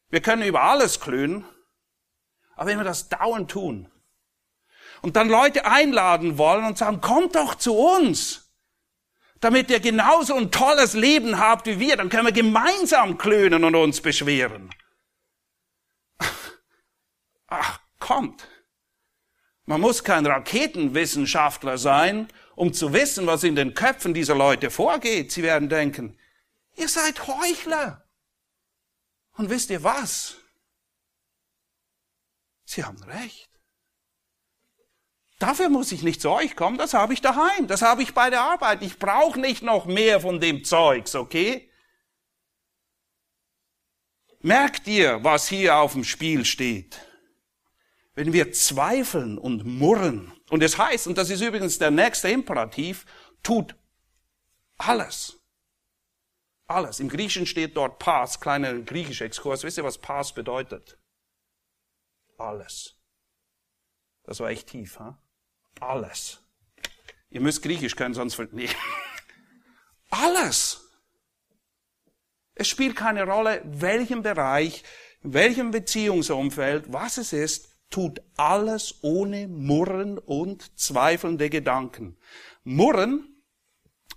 [0.09, 1.45] Wir können über alles klönen.
[2.55, 3.91] Aber wenn wir das dauernd tun
[5.03, 8.51] und dann Leute einladen wollen und sagen, kommt doch zu uns,
[9.41, 13.75] damit ihr genauso ein tolles Leben habt wie wir, dann können wir gemeinsam klönen und
[13.75, 14.71] uns beschweren.
[17.49, 18.49] Ach, kommt.
[19.65, 25.33] Man muss kein Raketenwissenschaftler sein, um zu wissen, was in den Köpfen dieser Leute vorgeht.
[25.33, 26.19] Sie werden denken,
[26.77, 28.05] ihr seid Heuchler.
[29.33, 30.37] Und wisst ihr was?
[32.65, 33.51] Sie haben recht.
[35.39, 38.31] Dafür muss ich nicht zu euch kommen, das habe ich daheim, das habe ich bei
[38.31, 38.83] der Arbeit.
[38.83, 41.71] Ich brauche nicht noch mehr von dem Zeugs, okay?
[44.41, 47.06] Merkt ihr, was hier auf dem Spiel steht?
[48.17, 53.05] Wenn wir zweifeln und murren, und es heißt, und das ist übrigens der nächste Imperativ,
[53.43, 53.77] tut
[54.79, 55.39] alles.
[56.67, 56.99] Alles.
[56.99, 59.65] Im Griechischen steht dort Pas, kleiner griechischer Exkurs.
[59.65, 60.99] Wisst ihr, was Pas bedeutet?
[62.39, 62.97] Alles.
[64.25, 65.19] Das war echt tief, ha?
[65.81, 66.41] Alles.
[67.29, 68.71] Ihr müsst Griechisch können, sonst, nee.
[70.11, 70.89] Alles.
[72.55, 74.83] Es spielt keine Rolle, welchem Bereich,
[75.21, 82.17] welchem Beziehungsumfeld, was es ist, tut alles ohne Murren und zweifelnde Gedanken.
[82.65, 83.43] Murren,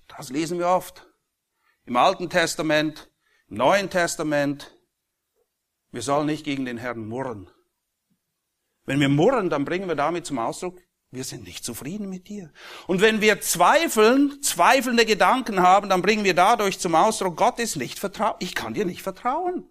[0.08, 1.08] das lesen wir oft.
[1.86, 3.12] Im Alten Testament,
[3.48, 4.76] im Neuen Testament.
[5.92, 7.50] Wir sollen nicht gegen den Herrn murren.
[8.86, 10.80] Wenn wir murren, dann bringen wir damit zum Ausdruck,
[11.12, 12.52] wir sind nicht zufrieden mit dir.
[12.86, 17.76] Und wenn wir zweifeln, zweifelnde Gedanken haben, dann bringen wir dadurch zum Ausdruck, Gott ist
[17.76, 18.36] nicht vertraut.
[18.40, 19.68] Ich kann dir nicht vertrauen.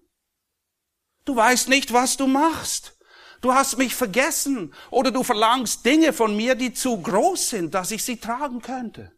[1.24, 2.97] Du weißt nicht, was du machst.
[3.40, 7.90] Du hast mich vergessen oder du verlangst Dinge von mir, die zu groß sind, dass
[7.90, 9.12] ich sie tragen könnte.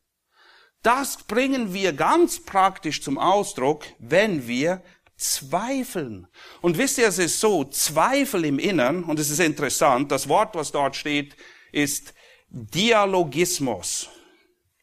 [0.83, 4.83] Das bringen wir ganz praktisch zum Ausdruck, wenn wir
[5.17, 6.27] zweifeln.
[6.63, 10.55] Und wisst ihr, es ist so, Zweifel im Innern, und es ist interessant, das Wort,
[10.55, 11.37] was dort steht,
[11.73, 12.15] ist
[12.49, 14.09] Dialogismus.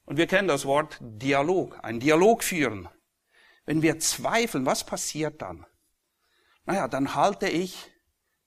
[0.06, 2.88] Und wir kennen das Wort Dialog, ein Dialog führen.
[3.66, 5.66] Wenn wir zweifeln, was passiert dann?
[6.66, 7.92] Naja, dann halte ich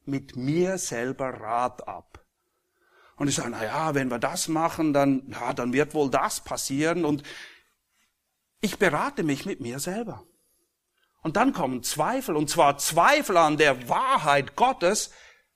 [0.04, 2.24] mit mir selber Rat ab.
[3.16, 6.40] Und ich sage, na ja, wenn wir das machen, dann, ja, dann wird wohl das
[6.40, 7.04] passieren.
[7.04, 7.22] Und
[8.62, 10.24] ich berate mich mit mir selber.
[11.22, 15.10] Und dann kommen Zweifel, und zwar Zweifel an der Wahrheit Gottes,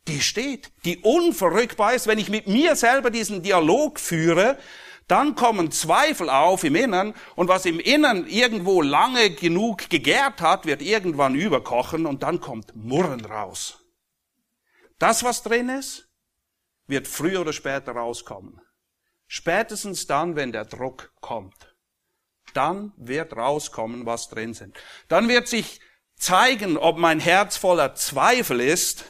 [0.09, 2.07] die steht, die unverrückbar ist.
[2.07, 4.59] Wenn ich mit mir selber diesen Dialog führe,
[5.09, 10.67] dann kommen Zweifel auf im Innern und was im Innern irgendwo lange genug gegärt hat,
[10.67, 13.84] wird irgendwann überkochen und dann kommt Murren raus.
[14.99, 16.09] Das, was drin ist,
[16.87, 18.61] wird früher oder später rauskommen.
[19.27, 21.75] Spätestens dann, wenn der Druck kommt.
[22.53, 24.77] Dann wird rauskommen, was drin sind.
[25.09, 25.81] Dann wird sich
[26.17, 29.07] zeigen, ob mein Herz voller Zweifel ist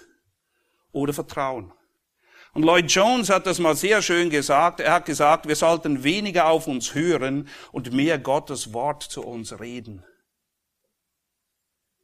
[0.92, 1.73] oder Vertrauen.
[2.55, 4.79] Und Lloyd Jones hat das mal sehr schön gesagt.
[4.79, 9.59] Er hat gesagt, wir sollten weniger auf uns hören und mehr Gottes Wort zu uns
[9.59, 10.05] reden.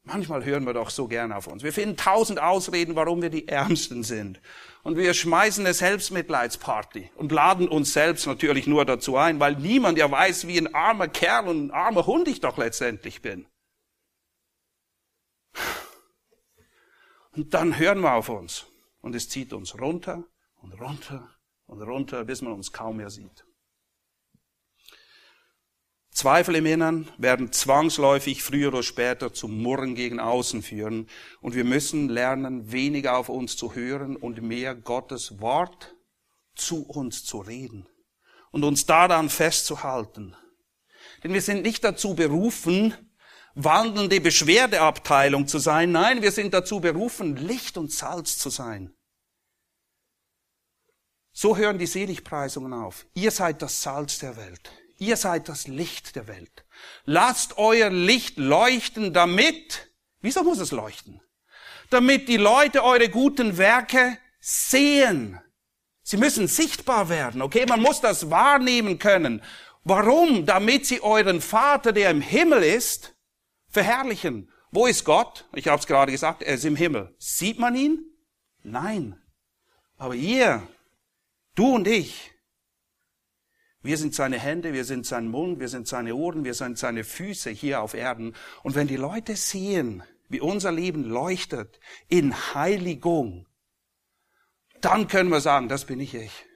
[0.03, 1.63] Manchmal hören wir doch so gern auf uns.
[1.63, 4.41] Wir finden tausend Ausreden, warum wir die Ärmsten sind.
[4.83, 9.99] Und wir schmeißen eine Selbstmitleidsparty und laden uns selbst natürlich nur dazu ein, weil niemand
[9.99, 13.47] ja weiß, wie ein armer Kerl und ein armer Hund ich doch letztendlich bin.
[17.33, 18.67] Und dann hören wir auf uns.
[19.03, 20.25] Und es zieht uns runter
[20.57, 21.29] und runter
[21.67, 23.45] und runter, bis man uns kaum mehr sieht.
[26.13, 31.09] Zweifel im Innern werden zwangsläufig früher oder später zum Murren gegen außen führen.
[31.41, 35.95] Und wir müssen lernen, weniger auf uns zu hören und mehr Gottes Wort
[36.55, 37.89] zu uns zu reden.
[38.51, 40.35] Und uns daran festzuhalten.
[41.23, 42.95] Denn wir sind nicht dazu berufen,
[43.55, 45.93] wandelnde Beschwerdeabteilung zu sein.
[45.93, 48.93] Nein, wir sind dazu berufen, Licht und Salz zu sein.
[51.33, 53.07] So hören die Seligpreisungen auf.
[53.15, 54.71] Ihr seid das Salz der Welt.
[55.01, 56.67] Ihr seid das Licht der Welt.
[57.07, 59.89] Lasst euer Licht leuchten, damit,
[60.21, 61.23] wieso muss es leuchten?
[61.89, 65.41] Damit die Leute eure guten Werke sehen.
[66.03, 67.65] Sie müssen sichtbar werden, okay?
[67.67, 69.43] Man muss das wahrnehmen können.
[69.85, 70.45] Warum?
[70.45, 73.17] Damit sie euren Vater, der im Himmel ist,
[73.71, 74.53] verherrlichen.
[74.71, 75.49] Wo ist Gott?
[75.55, 77.15] Ich habe es gerade gesagt, er ist im Himmel.
[77.19, 78.05] Sieht man ihn?
[78.63, 79.19] Nein.
[79.97, 80.69] Aber ihr,
[81.55, 82.30] du und ich,
[83.83, 87.03] wir sind seine Hände, wir sind sein Mund, wir sind seine Ohren, wir sind seine
[87.03, 88.35] Füße hier auf Erden.
[88.63, 93.47] Und wenn die Leute sehen, wie unser Leben leuchtet in Heiligung,
[94.81, 96.47] dann können wir sagen, das bin ich ich.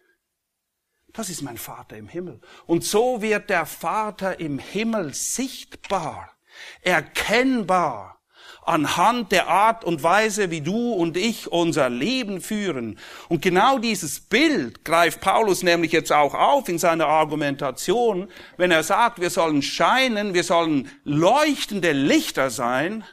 [1.13, 2.41] Das ist mein Vater im Himmel.
[2.67, 6.37] Und so wird der Vater im Himmel sichtbar,
[6.83, 8.21] erkennbar
[8.67, 12.99] anhand der Art und Weise, wie du und ich unser Leben führen.
[13.29, 18.83] Und genau dieses Bild greift Paulus nämlich jetzt auch auf in seiner Argumentation, wenn er
[18.83, 23.05] sagt, wir sollen scheinen, wir sollen leuchtende Lichter sein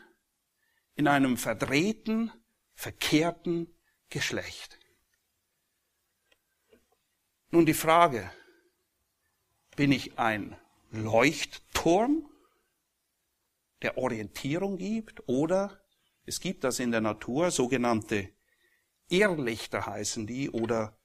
[0.95, 2.31] in einem verdrehten,
[2.73, 3.67] verkehrten
[4.09, 4.79] Geschlecht.
[7.49, 8.31] Nun die Frage,
[9.75, 10.55] bin ich ein
[10.91, 12.30] Leuchtturm
[13.81, 15.81] der Orientierung gibt oder
[16.25, 18.29] es gibt das in der Natur, sogenannte
[19.09, 20.97] Irrlichter heißen die oder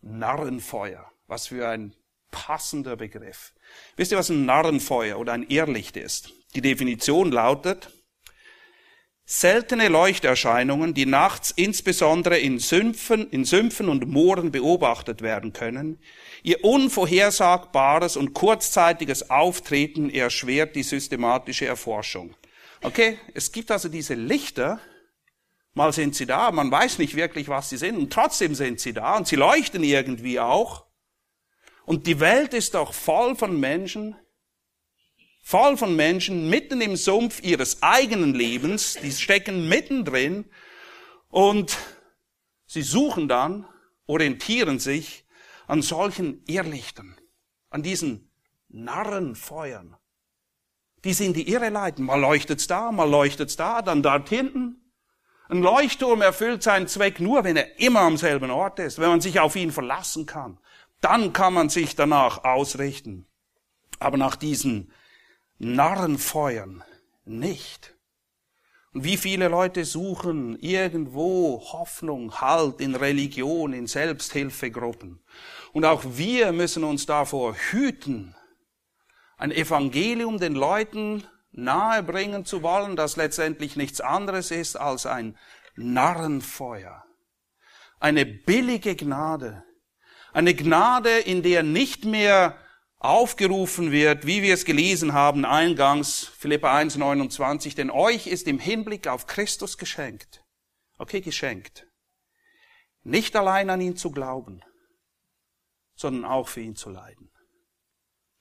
[0.00, 1.10] Narrenfeuer.
[1.26, 1.94] Was für ein
[2.30, 3.54] passender Begriff.
[3.96, 6.32] Wisst ihr, was ein Narrenfeuer oder ein Irrlicht ist?
[6.54, 7.90] Die Definition lautet,
[9.40, 15.98] seltene Leuchterscheinungen, die nachts insbesondere in Sümpfen, in Sümpfen und Mooren beobachtet werden können,
[16.42, 22.34] Ihr unvorhersagbares und kurzzeitiges Auftreten erschwert die systematische Erforschung.
[22.82, 24.80] Okay, es gibt also diese Lichter,
[25.74, 28.92] mal sind sie da, man weiß nicht wirklich, was sie sind, und trotzdem sind sie
[28.92, 30.84] da, und sie leuchten irgendwie auch.
[31.84, 34.16] Und die Welt ist doch voll von Menschen,
[35.42, 40.46] voll von Menschen mitten im Sumpf ihres eigenen Lebens, die stecken mittendrin,
[41.28, 41.76] und
[42.66, 43.66] sie suchen dann,
[44.06, 45.26] orientieren sich
[45.66, 47.16] an solchen Irrlichtern,
[47.70, 48.30] an diesen
[48.68, 49.96] Narrenfeuern,
[51.04, 52.04] die sie in die Irre leiten.
[52.04, 54.78] Mal leuchtet's da, mal leuchtet's da, dann dort hinten.
[55.48, 59.20] Ein Leuchtturm erfüllt seinen Zweck nur, wenn er immer am selben Ort ist, wenn man
[59.20, 60.58] sich auf ihn verlassen kann.
[61.00, 63.26] Dann kann man sich danach ausrichten.
[63.98, 64.92] Aber nach diesen
[65.62, 66.82] Narrenfeuern
[67.24, 67.94] nicht.
[68.92, 75.22] Und wie viele Leute suchen irgendwo Hoffnung, Halt in Religion, in Selbsthilfegruppen.
[75.72, 78.34] Und auch wir müssen uns davor hüten,
[79.38, 85.38] ein Evangelium den Leuten nahebringen zu wollen, das letztendlich nichts anderes ist als ein
[85.76, 87.04] Narrenfeuer.
[88.00, 89.62] Eine billige Gnade.
[90.32, 92.56] Eine Gnade, in der nicht mehr
[93.02, 98.60] aufgerufen wird, wie wir es gelesen haben eingangs, Philippa 1, 29, denn euch ist im
[98.60, 100.44] Hinblick auf Christus geschenkt.
[100.98, 101.84] Okay, geschenkt.
[103.02, 104.62] Nicht allein an ihn zu glauben,
[105.96, 107.32] sondern auch für ihn zu leiden.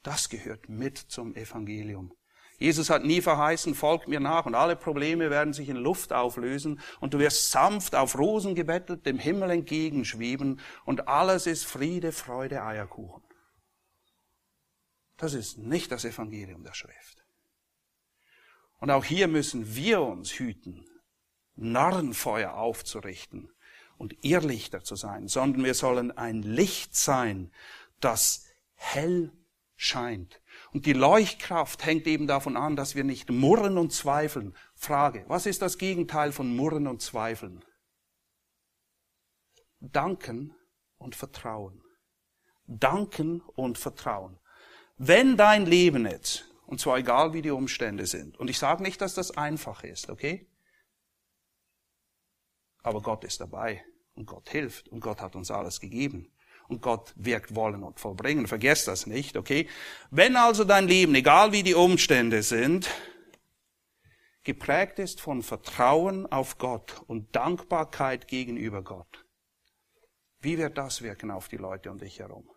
[0.04, 2.14] Das gehört mit zum Evangelium.
[2.60, 6.80] Jesus hat nie verheißen, folgt mir nach und alle Probleme werden sich in Luft auflösen
[7.00, 12.62] und du wirst sanft auf Rosen gebettelt dem Himmel entgegenschweben und alles ist Friede, Freude,
[12.62, 13.24] Eierkuchen.
[15.22, 17.24] Das ist nicht das Evangelium der Schrift.
[18.80, 20.84] Und auch hier müssen wir uns hüten,
[21.54, 23.54] Narrenfeuer aufzurichten
[24.00, 27.54] und Irrlichter zu sein, sondern wir sollen ein Licht sein,
[28.00, 29.32] das hell
[29.76, 30.42] scheint.
[30.74, 34.58] Und die Leuchtkraft hängt eben davon an, dass wir nicht murren und zweifeln.
[34.74, 37.64] Frage, was ist das Gegenteil von murren und zweifeln?
[39.80, 40.56] Danken
[40.98, 41.84] und Vertrauen.
[42.66, 44.41] Danken und Vertrauen.
[45.04, 49.02] Wenn dein Leben jetzt, und zwar egal wie die Umstände sind, und ich sage nicht,
[49.02, 50.48] dass das einfach ist, okay?
[52.84, 53.84] Aber Gott ist dabei.
[54.14, 56.32] Und Gott hilft und Gott hat uns alles gegeben.
[56.68, 58.46] Und Gott wirkt wollen und vollbringen.
[58.46, 59.68] Vergesst das nicht, okay?
[60.12, 62.88] Wenn also dein Leben, egal wie die Umstände sind,
[64.44, 69.26] geprägt ist von Vertrauen auf Gott und Dankbarkeit gegenüber Gott,
[70.42, 72.48] wie wird das wirken auf die Leute um dich herum?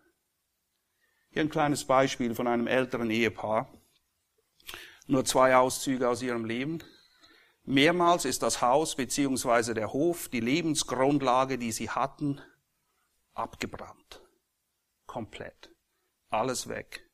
[1.35, 3.69] Hier ein kleines Beispiel von einem älteren Ehepaar.
[5.05, 6.81] Nur zwei Auszüge aus ihrem Leben.
[7.65, 12.41] Mehrmals ist das Haus beziehungsweise der Hof, die Lebensgrundlage, die sie hatten,
[13.33, 14.21] abgebrannt.
[15.07, 15.75] Komplett.
[16.29, 17.05] Alles weg.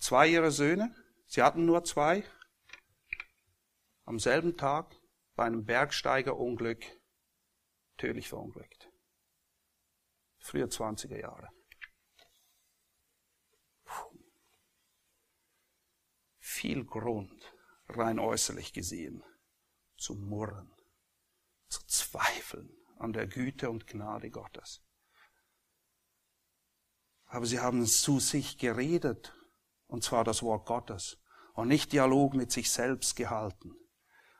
[0.00, 0.92] Zwei ihrer Söhne,
[1.28, 2.24] sie hatten nur zwei,
[4.06, 4.92] am selben Tag
[5.36, 6.84] bei einem Bergsteigerunglück
[7.96, 8.90] tödlich verunglückt.
[10.40, 11.53] früher 20er Jahre.
[16.54, 17.52] Viel Grund,
[17.88, 19.24] rein äußerlich gesehen,
[19.98, 20.72] zu murren,
[21.66, 24.80] zu zweifeln an der Güte und Gnade Gottes.
[27.26, 29.34] Aber sie haben zu sich geredet,
[29.88, 31.20] und zwar das Wort Gottes,
[31.54, 33.74] und nicht Dialog mit sich selbst gehalten.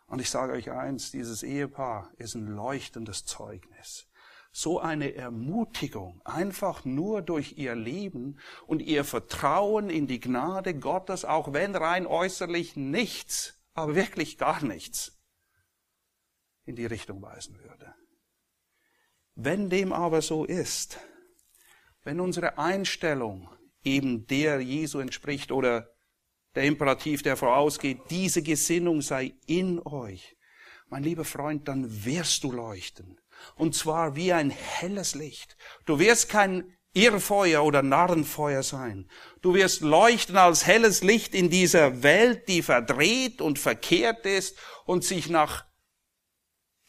[0.07, 4.09] Und ich sage euch eins, dieses Ehepaar ist ein leuchtendes Zeugnis.
[4.57, 8.39] So eine Ermutigung, einfach nur durch ihr Leben
[8.69, 14.65] und ihr Vertrauen in die Gnade Gottes, auch wenn rein äußerlich nichts, aber wirklich gar
[14.65, 15.19] nichts
[16.67, 17.97] in die Richtung weisen würde.
[19.35, 21.01] Wenn dem aber so ist,
[22.05, 23.49] wenn unsere Einstellung
[23.83, 25.91] eben der Jesu entspricht oder
[26.55, 30.37] der Imperativ, der vorausgeht, diese Gesinnung sei in euch,
[30.87, 33.19] mein lieber Freund, dann wirst du leuchten.
[33.57, 35.57] Und zwar wie ein helles Licht.
[35.87, 39.09] Du wirst kein Irrfeuer oder Narrenfeuer sein.
[39.43, 45.05] Du wirst leuchten als helles Licht in dieser Welt, die verdreht und verkehrt ist und
[45.05, 45.66] sich nach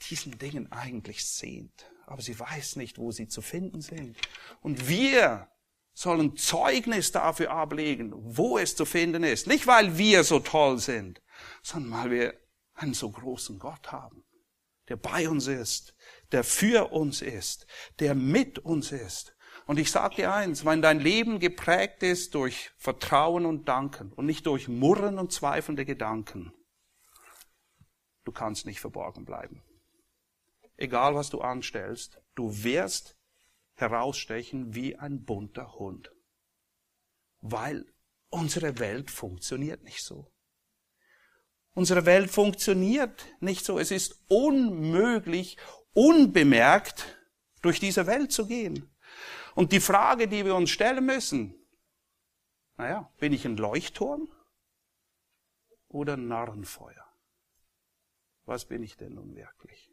[0.09, 1.91] diesen Dingen eigentlich sehnt.
[2.05, 4.15] Aber sie weiß nicht, wo sie zu finden sind.
[4.61, 5.49] Und wir
[5.93, 9.47] sollen Zeugnis dafür ablegen, wo es zu finden ist.
[9.47, 11.21] Nicht, weil wir so toll sind,
[11.63, 12.39] sondern weil wir
[12.73, 14.24] einen so großen Gott haben,
[14.89, 15.95] der bei uns ist,
[16.31, 17.67] der für uns ist,
[17.99, 19.36] der mit uns ist.
[19.65, 24.25] Und ich sage dir eins, wenn dein Leben geprägt ist durch Vertrauen und Danken und
[24.25, 26.53] nicht durch Murren und zweifelnde Gedanken,
[28.25, 29.63] du kannst nicht verborgen bleiben.
[30.77, 33.17] Egal was du anstellst, du wirst
[33.75, 36.11] herausstechen wie ein bunter Hund.
[37.41, 37.86] Weil
[38.29, 40.31] unsere Welt funktioniert nicht so.
[41.76, 43.78] Unsere Welt funktioniert nicht so.
[43.78, 45.57] Es ist unmöglich,
[45.93, 47.19] unbemerkt
[47.61, 48.89] durch diese Welt zu gehen.
[49.55, 51.53] Und die Frage, die wir uns stellen müssen,
[52.78, 54.30] naja, bin ich ein Leuchtturm
[55.89, 57.05] oder ein Narrenfeuer?
[58.45, 59.91] Was bin ich denn nun wirklich?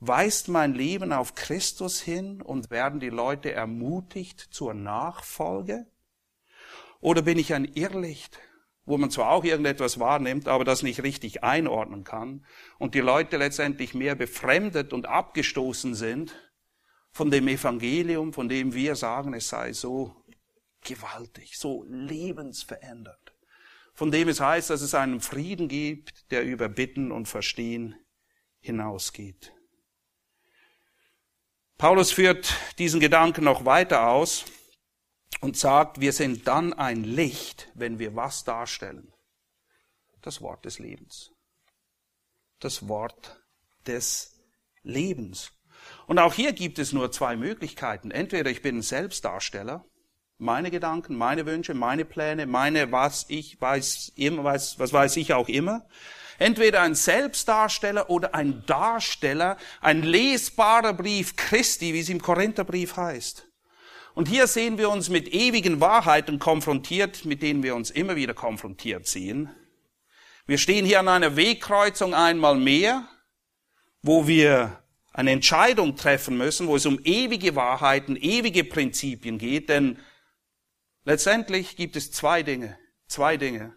[0.00, 5.86] Weist mein Leben auf Christus hin und werden die Leute ermutigt zur Nachfolge?
[7.00, 8.38] Oder bin ich ein Irrlicht,
[8.88, 12.44] wo man zwar auch irgendetwas wahrnimmt, aber das nicht richtig einordnen kann
[12.78, 16.34] und die Leute letztendlich mehr befremdet und abgestoßen sind
[17.10, 20.24] von dem Evangelium, von dem wir sagen, es sei so
[20.82, 23.34] gewaltig, so lebensverändernd,
[23.92, 27.94] von dem es heißt, dass es einen Frieden gibt, der über Bitten und Verstehen
[28.60, 29.52] hinausgeht.
[31.76, 34.46] Paulus führt diesen Gedanken noch weiter aus
[35.40, 39.12] und sagt, wir sind dann ein Licht, wenn wir was darstellen?
[40.22, 41.30] Das Wort des Lebens.
[42.60, 43.40] Das Wort
[43.86, 44.40] des
[44.82, 45.52] Lebens.
[46.06, 48.10] Und auch hier gibt es nur zwei Möglichkeiten.
[48.10, 49.84] Entweder ich bin ein Selbstdarsteller,
[50.38, 55.32] meine Gedanken, meine Wünsche, meine Pläne, meine was ich weiß, immer, was, was weiß ich
[55.34, 55.86] auch immer.
[56.38, 63.47] Entweder ein Selbstdarsteller oder ein Darsteller, ein lesbarer Brief Christi, wie es im Korintherbrief heißt.
[64.18, 68.34] Und hier sehen wir uns mit ewigen Wahrheiten konfrontiert, mit denen wir uns immer wieder
[68.34, 69.48] konfrontiert sehen.
[70.44, 73.08] Wir stehen hier an einer Wegkreuzung einmal mehr,
[74.02, 80.00] wo wir eine Entscheidung treffen müssen, wo es um ewige Wahrheiten, ewige Prinzipien geht, denn
[81.04, 83.76] letztendlich gibt es zwei Dinge, zwei Dinge,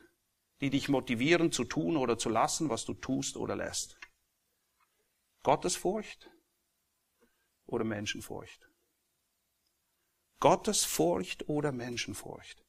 [0.59, 3.99] die dich motivieren zu tun oder zu lassen, was du tust oder lässt.
[5.43, 6.31] Gottesfurcht
[7.67, 8.70] oder Menschenfurcht.
[10.41, 12.61] Gottesfurcht oder Menschenfurcht.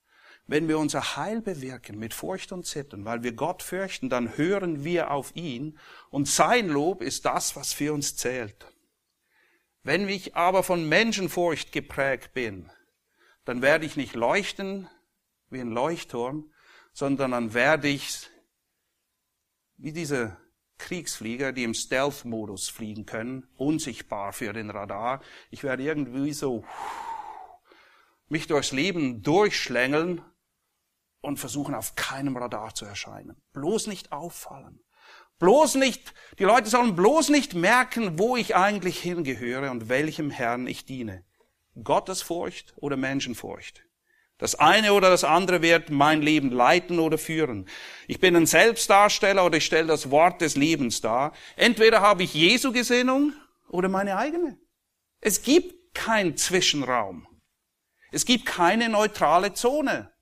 [0.46, 4.84] Wenn wir unser Heil bewirken mit Furcht und Zittern, weil wir Gott fürchten, dann hören
[4.84, 5.78] wir auf ihn
[6.10, 8.66] und sein Lob ist das, was für uns zählt.
[9.82, 12.70] Wenn ich aber von Menschenfurcht geprägt bin,
[13.44, 14.88] dann werde ich nicht leuchten
[15.48, 16.52] wie ein Leuchtturm,
[16.92, 18.28] sondern dann werde ich
[19.76, 20.36] wie diese
[20.78, 25.22] Kriegsflieger, die im Stealth-Modus fliegen können, unsichtbar für den Radar.
[25.50, 26.64] Ich werde irgendwie so
[28.32, 30.22] mich durchs Leben durchschlängeln
[31.20, 33.36] und versuchen, auf keinem Radar zu erscheinen.
[33.52, 34.80] Bloß nicht auffallen.
[35.38, 40.66] Bloß nicht, die Leute sollen bloß nicht merken, wo ich eigentlich hingehöre und welchem Herrn
[40.66, 41.24] ich diene.
[41.82, 43.84] Gottesfurcht oder Menschenfurcht.
[44.38, 47.68] Das eine oder das andere wird mein Leben leiten oder führen.
[48.08, 51.32] Ich bin ein Selbstdarsteller oder ich stelle das Wort des Lebens dar.
[51.56, 53.34] Entweder habe ich Jesu Gesinnung
[53.68, 54.58] oder meine eigene.
[55.20, 57.26] Es gibt keinen Zwischenraum.
[58.12, 60.12] Es gibt keine neutrale Zone.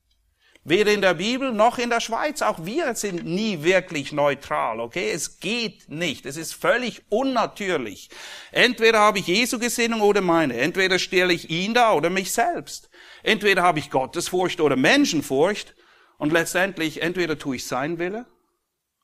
[0.62, 2.42] Weder in der Bibel noch in der Schweiz.
[2.42, 5.10] Auch wir sind nie wirklich neutral, okay?
[5.10, 6.26] Es geht nicht.
[6.26, 8.10] Es ist völlig unnatürlich.
[8.52, 10.58] Entweder habe ich Jesu Gesinnung oder meine.
[10.58, 12.90] Entweder stelle ich ihn da oder mich selbst.
[13.22, 15.74] Entweder habe ich Gottesfurcht oder Menschenfurcht.
[16.18, 18.26] Und letztendlich, entweder tue ich sein Wille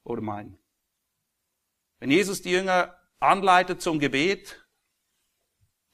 [0.04, 0.58] oder meinen.
[1.98, 4.62] Wenn Jesus die Jünger anleitet zum Gebet,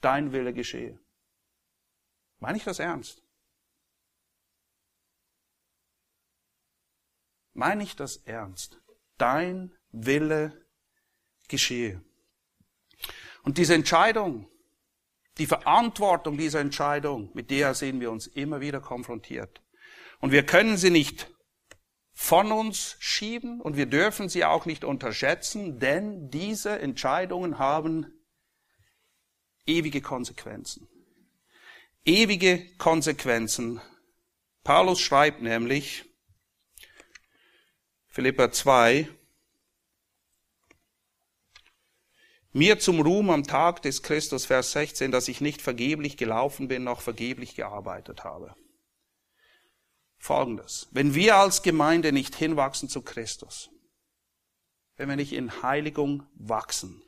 [0.00, 1.01] dein Wille geschehe.
[2.42, 3.22] Meine ich das ernst?
[7.52, 8.82] Meine ich das ernst?
[9.16, 10.66] Dein Wille
[11.46, 12.02] geschehe.
[13.44, 14.48] Und diese Entscheidung,
[15.38, 19.62] die Verantwortung dieser Entscheidung, mit der sehen wir uns immer wieder konfrontiert.
[20.18, 21.30] Und wir können sie nicht
[22.12, 28.12] von uns schieben und wir dürfen sie auch nicht unterschätzen, denn diese Entscheidungen haben
[29.64, 30.88] ewige Konsequenzen.
[32.04, 33.80] Ewige Konsequenzen.
[34.64, 36.04] Paulus schreibt nämlich,
[38.08, 39.08] Philippa 2,
[42.52, 46.82] mir zum Ruhm am Tag des Christus, Vers 16, dass ich nicht vergeblich gelaufen bin,
[46.82, 48.56] noch vergeblich gearbeitet habe.
[50.18, 50.88] Folgendes.
[50.90, 53.70] Wenn wir als Gemeinde nicht hinwachsen zu Christus,
[54.96, 57.02] wenn wir nicht in Heiligung wachsen,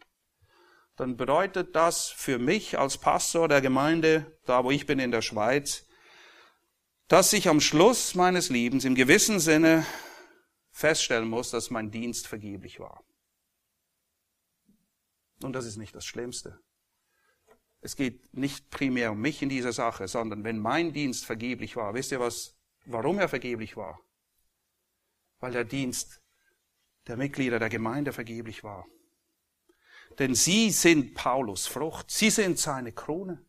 [0.97, 5.23] dann bedeutet das für mich als Pastor der Gemeinde, da wo ich bin in der
[5.23, 5.87] Schweiz,
[7.09, 9.85] dass ich am Schluss meines Lebens im gewissen Sinne
[10.71, 13.05] feststellen muss, dass mein Dienst vergeblich war.
[15.43, 16.59] Und das ist nicht das Schlimmste.
[17.81, 21.93] Es geht nicht primär um mich in dieser Sache, sondern wenn mein Dienst vergeblich war,
[21.93, 24.01] wisst ihr was, warum er vergeblich war?
[25.39, 26.23] Weil der Dienst
[27.07, 28.87] der Mitglieder der Gemeinde vergeblich war.
[30.19, 33.45] Denn sie sind Paulus Frucht, sie sind seine Krone.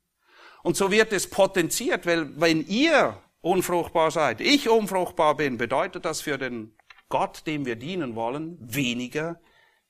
[0.64, 6.22] Und so wird es potenziert, weil wenn ihr unfruchtbar seid, ich unfruchtbar bin, bedeutet das
[6.22, 6.76] für den
[7.10, 9.40] Gott, dem wir dienen wollen, weniger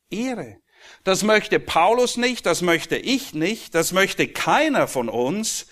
[0.10, 0.58] Ehre.
[1.04, 5.68] Das möchte Paulus nicht, das möchte ich nicht, das möchte keiner von uns.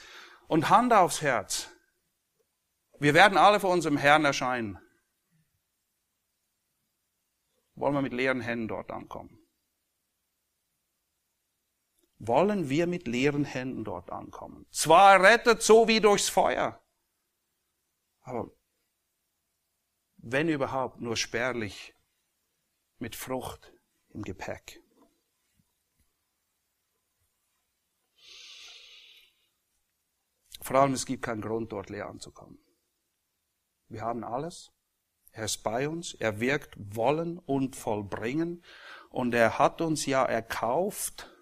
[0.47, 1.70] Und Hand aufs Herz.
[2.99, 4.78] Wir werden alle vor unserem Herrn erscheinen.
[7.76, 9.42] Wollen wir mit leeren Händen dort ankommen?
[12.26, 14.65] Wollen wir mit leeren Händen dort ankommen?
[14.71, 16.82] Zwar errettet so wie durchs Feuer,
[18.21, 18.49] aber
[20.15, 21.93] wenn überhaupt nur spärlich
[22.97, 23.74] mit Frucht
[24.09, 24.82] im Gepäck.
[30.61, 32.57] Vor allem, es gibt keinen Grund, dort leer anzukommen.
[33.89, 34.71] Wir haben alles.
[35.32, 36.13] Er ist bei uns.
[36.13, 38.63] Er wirkt wollen und vollbringen.
[39.09, 41.32] Und er hat uns ja erkauft,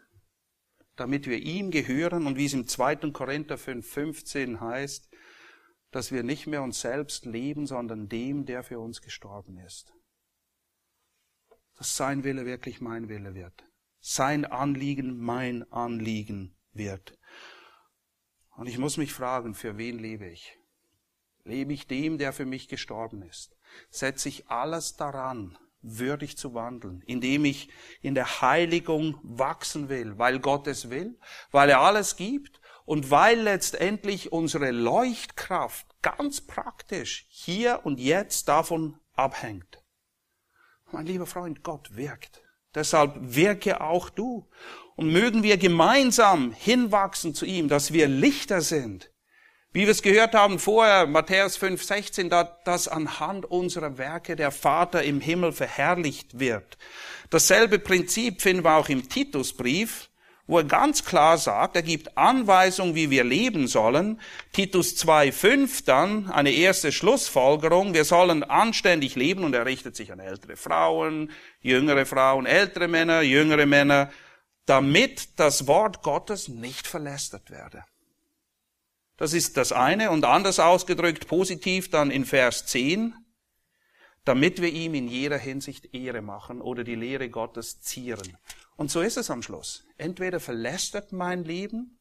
[1.02, 2.28] damit wir ihm gehören.
[2.28, 3.12] Und wie es im 2.
[3.12, 5.10] Korinther 5, 15 heißt,
[5.90, 9.92] dass wir nicht mehr uns selbst leben, sondern dem, der für uns gestorben ist.
[11.76, 13.66] Dass sein Wille wirklich mein Wille wird.
[14.00, 17.18] Sein Anliegen mein Anliegen wird.
[18.56, 20.56] Und ich muss mich fragen, für wen lebe ich?
[21.44, 23.58] Lebe ich dem, der für mich gestorben ist?
[23.90, 27.70] Setze ich alles daran, würdig zu wandeln, indem ich
[28.02, 31.18] in der Heiligung wachsen will, weil Gott es will,
[31.52, 39.00] weil er alles gibt und weil letztendlich unsere Leuchtkraft ganz praktisch hier und jetzt davon
[39.14, 39.84] abhängt.
[40.92, 42.42] Mein lieber Freund, Gott wirkt.
[42.76, 44.50] Deshalb wirke auch du.
[44.96, 49.11] Und mögen wir gemeinsam hinwachsen zu ihm, dass wir Lichter sind.
[49.74, 55.04] Wie wir es gehört haben vorher, Matthäus 5, 16, dass anhand unserer Werke der Vater
[55.04, 56.78] im Himmel verherrlicht wird.
[57.30, 60.10] Dasselbe Prinzip finden wir auch im Titusbrief
[60.52, 64.20] wo er ganz klar sagt, er gibt Anweisungen, wie wir leben sollen.
[64.52, 70.20] Titus 2,5 dann eine erste Schlussfolgerung, wir sollen anständig leben und er richtet sich an
[70.20, 74.12] ältere Frauen, jüngere Frauen, ältere Männer, jüngere Männer,
[74.66, 77.86] damit das Wort Gottes nicht verlästert werde.
[79.22, 83.14] Das ist das eine und anders ausgedrückt positiv dann in Vers 10,
[84.26, 88.36] damit wir ihm in jeder Hinsicht Ehre machen oder die Lehre Gottes zieren.
[88.78, 89.86] Und so ist es am Schluss.
[89.98, 92.00] Entweder verlästert mein Leben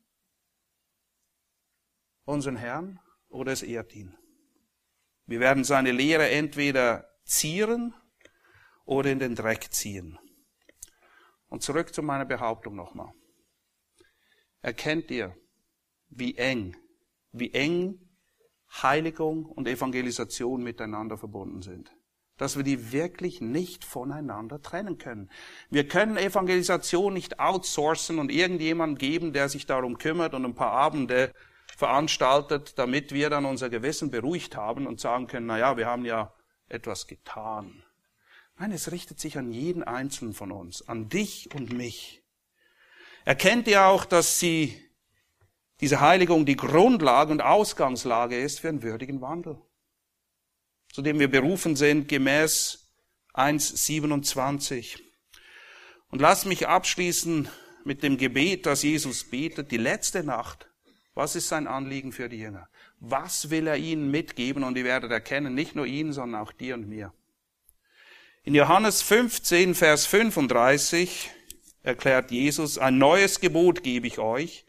[2.25, 4.17] unseren Herrn oder es ehrt ihn.
[5.27, 7.93] Wir werden seine Lehre entweder zieren
[8.87, 10.19] oder in den Dreck ziehen.
[11.49, 13.13] Und zurück zu meiner Behauptung nochmal.
[14.63, 15.37] Erkennt ihr,
[16.09, 16.79] wie eng,
[17.33, 17.99] wie eng
[18.83, 21.93] Heiligung und Evangelisation miteinander verbunden sind?
[22.41, 25.31] dass wir die wirklich nicht voneinander trennen können.
[25.69, 30.73] Wir können Evangelisation nicht outsourcen und irgendjemand geben, der sich darum kümmert und ein paar
[30.73, 31.35] Abende
[31.77, 36.07] veranstaltet, damit wir dann unser Gewissen beruhigt haben und sagen können, na ja, wir haben
[36.07, 36.33] ja
[36.71, 37.83] etwas getan.
[38.59, 42.23] Nein, es richtet sich an jeden Einzelnen von uns, an dich und mich.
[43.27, 44.83] Erkennt ihr auch, dass sie,
[45.81, 49.59] diese Heiligung die Grundlage und Ausgangslage ist für einen würdigen Wandel,
[50.93, 52.93] zu dem wir berufen sind, gemäß
[53.35, 55.01] 1,27.
[56.11, 57.49] Und lasst mich abschließen
[57.85, 60.69] mit dem Gebet, das Jesus betet, die letzte Nacht.
[61.15, 62.69] Was ist sein Anliegen für die Jünger?
[62.99, 64.65] Was will er ihnen mitgeben?
[64.65, 67.13] Und ihr werdet erkennen, nicht nur ihn, sondern auch dir und mir.
[68.43, 71.31] In Johannes 15, Vers 35
[71.83, 74.65] erklärt Jesus, ein neues Gebot gebe ich euch,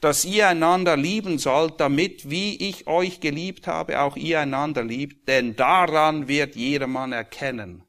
[0.00, 5.28] dass ihr einander lieben sollt, damit, wie ich euch geliebt habe, auch ihr einander liebt,
[5.28, 7.84] denn daran wird jedermann erkennen,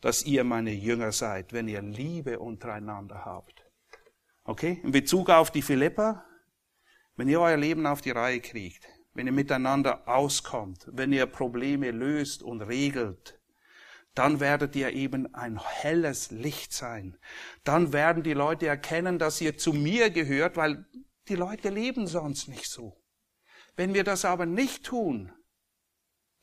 [0.00, 3.64] dass ihr meine Jünger seid, wenn ihr Liebe untereinander habt.
[4.44, 4.80] Okay?
[4.82, 6.24] In Bezug auf die Philippa,
[7.16, 11.90] wenn ihr euer Leben auf die Reihe kriegt, wenn ihr miteinander auskommt, wenn ihr Probleme
[11.92, 13.38] löst und regelt,
[14.14, 17.16] dann werdet ihr eben ein helles Licht sein.
[17.64, 20.84] Dann werden die Leute erkennen, dass ihr zu mir gehört, weil
[21.28, 22.96] die Leute leben sonst nicht so.
[23.76, 25.32] Wenn wir das aber nicht tun,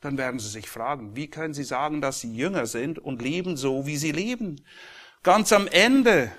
[0.01, 3.55] dann werden sie sich fragen, wie können sie sagen, dass sie Jünger sind und leben
[3.55, 4.65] so, wie sie leben?
[5.23, 6.31] Ganz am Ende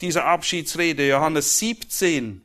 [0.00, 2.44] dieser Abschiedsrede, Johannes 17,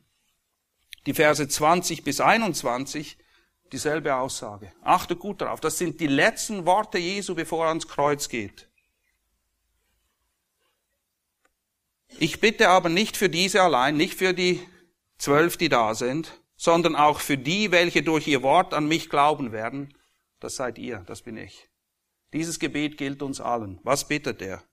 [1.05, 3.17] die Verse 20 bis 21,
[3.71, 4.71] dieselbe Aussage.
[4.81, 5.61] Achte gut darauf.
[5.61, 8.67] Das sind die letzten Worte Jesu, bevor er ans Kreuz geht.
[12.17, 14.59] Ich bitte aber nicht für diese allein, nicht für die
[15.19, 19.51] zwölf, die da sind, sondern auch für die, welche durch ihr Wort an mich glauben
[19.51, 19.93] werden.
[20.39, 21.69] Das seid ihr, das bin ich.
[22.33, 23.79] Dieses Gebet gilt uns allen.
[23.83, 24.63] Was bittet er?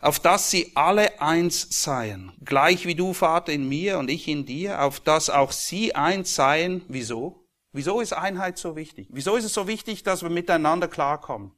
[0.00, 4.46] auf dass sie alle eins seien, gleich wie du, Vater, in mir und ich in
[4.46, 6.82] dir, auf dass auch sie eins seien.
[6.88, 7.46] Wieso?
[7.72, 9.08] Wieso ist Einheit so wichtig?
[9.10, 11.52] Wieso ist es so wichtig, dass wir miteinander klarkommen?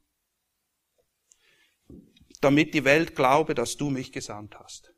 [2.40, 4.91] Damit die Welt glaube, dass du mich gesandt hast.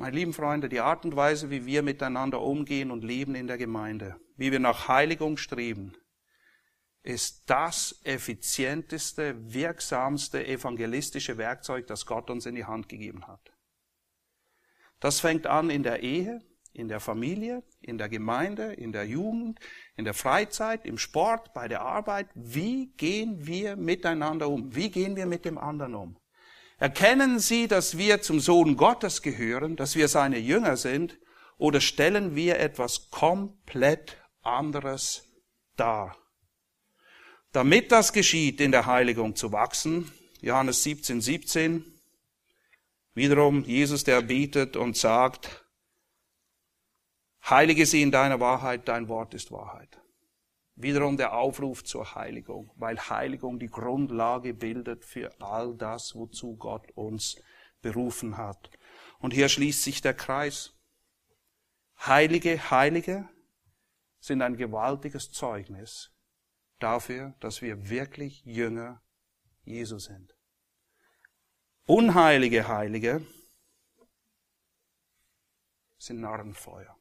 [0.00, 3.58] Meine lieben Freunde, die Art und Weise, wie wir miteinander umgehen und leben in der
[3.58, 5.92] Gemeinde, wie wir nach Heiligung streben,
[7.02, 13.52] ist das effizienteste, wirksamste evangelistische Werkzeug, das Gott uns in die Hand gegeben hat.
[15.00, 16.40] Das fängt an in der Ehe,
[16.72, 19.60] in der Familie, in der Gemeinde, in der Jugend,
[19.96, 22.30] in der Freizeit, im Sport, bei der Arbeit.
[22.34, 24.74] Wie gehen wir miteinander um?
[24.74, 26.19] Wie gehen wir mit dem anderen um?
[26.80, 31.18] Erkennen Sie, dass wir zum Sohn Gottes gehören, dass wir seine Jünger sind,
[31.58, 35.28] oder stellen wir etwas komplett anderes
[35.76, 36.16] dar?
[37.52, 40.10] Damit das geschieht, in der Heiligung zu wachsen,
[40.40, 41.84] Johannes 17, 17,
[43.12, 45.66] wiederum Jesus, der betet und sagt,
[47.44, 50.00] Heilige sie in deiner Wahrheit, dein Wort ist Wahrheit.
[50.82, 56.90] Wiederum der Aufruf zur Heiligung, weil Heiligung die Grundlage bildet für all das, wozu Gott
[56.92, 57.36] uns
[57.82, 58.70] berufen hat.
[59.18, 60.74] Und hier schließt sich der Kreis.
[62.06, 63.28] Heilige, Heilige
[64.20, 66.12] sind ein gewaltiges Zeugnis
[66.78, 69.02] dafür, dass wir wirklich Jünger
[69.64, 70.34] Jesu sind.
[71.84, 73.26] Unheilige Heilige
[75.98, 76.96] sind Narrenfeuer.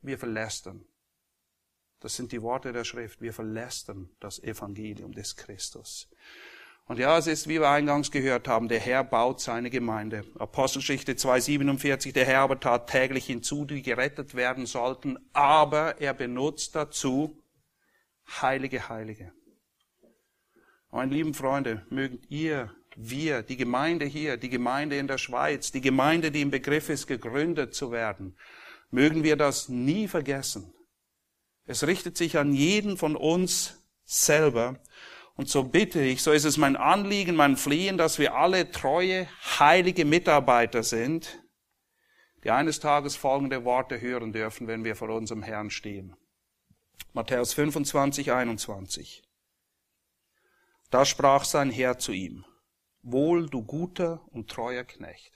[0.00, 0.86] Wir verlästern.
[2.00, 3.20] Das sind die Worte der Schrift.
[3.20, 6.08] Wir verlästern das Evangelium des Christus.
[6.88, 10.24] Und ja, es ist, wie wir eingangs gehört haben, der Herr baut seine Gemeinde.
[10.38, 16.74] Apostelgeschichte 2,47, der Herr aber tat täglich hinzu, die gerettet werden sollten, aber er benutzt
[16.74, 17.42] dazu
[18.40, 19.32] heilige Heilige.
[20.90, 25.82] Meine lieben Freunde, mögt ihr, wir, die Gemeinde hier, die Gemeinde in der Schweiz, die
[25.82, 28.34] Gemeinde, die im Begriff ist, gegründet zu werden,
[28.90, 30.72] mögen wir das nie vergessen.
[31.68, 34.80] Es richtet sich an jeden von uns selber.
[35.36, 39.28] Und so bitte ich, so ist es mein Anliegen, mein Flehen, dass wir alle treue,
[39.60, 41.44] heilige Mitarbeiter sind,
[42.42, 46.16] die eines Tages folgende Worte hören dürfen, wenn wir vor unserem Herrn stehen.
[47.12, 49.22] Matthäus 25, 21.
[50.90, 52.46] Da sprach sein Herr zu ihm,
[53.02, 55.34] Wohl, du guter und treuer Knecht.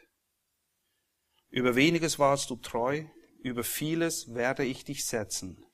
[1.51, 3.05] Über weniges warst du treu,
[3.43, 5.67] über vieles werde ich dich setzen.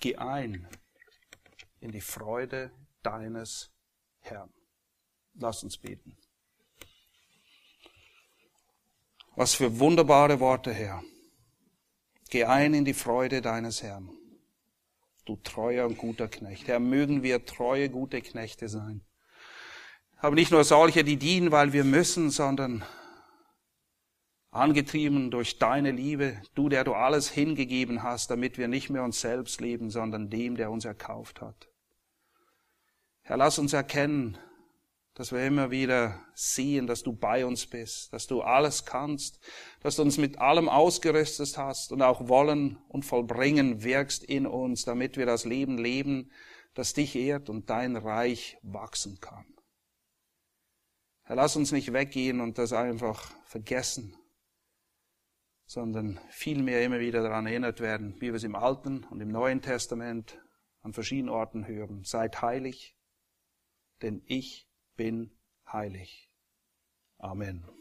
[0.00, 0.68] Geh ein
[1.80, 2.70] in die Freude
[3.02, 3.70] deines
[4.20, 4.52] Herrn.
[5.34, 6.16] Lass uns beten.
[9.34, 11.02] Was für wunderbare Worte, Herr.
[12.30, 14.10] Geh ein in die Freude deines Herrn
[15.26, 16.68] du treuer und guter Knecht.
[16.68, 19.02] Herr, mögen wir treue, gute Knechte sein.
[20.18, 22.84] Aber nicht nur solche, die dienen, weil wir müssen, sondern
[24.56, 29.20] angetrieben durch deine Liebe, du, der du alles hingegeben hast, damit wir nicht mehr uns
[29.20, 31.68] selbst leben, sondern dem, der uns erkauft hat.
[33.22, 34.38] Herr, lass uns erkennen,
[35.14, 39.40] dass wir immer wieder sehen, dass du bei uns bist, dass du alles kannst,
[39.80, 44.84] dass du uns mit allem ausgerüstet hast und auch wollen und vollbringen wirkst in uns,
[44.84, 46.30] damit wir das Leben leben,
[46.74, 49.46] das dich ehrt und dein Reich wachsen kann.
[51.22, 54.14] Herr, lass uns nicht weggehen und das einfach vergessen,
[55.66, 59.60] sondern vielmehr immer wieder daran erinnert werden, wie wir es im Alten und im Neuen
[59.60, 60.40] Testament
[60.80, 62.04] an verschiedenen Orten hören.
[62.04, 62.96] Seid heilig,
[64.02, 65.36] denn ich bin
[65.66, 66.30] heilig.
[67.18, 67.75] Amen.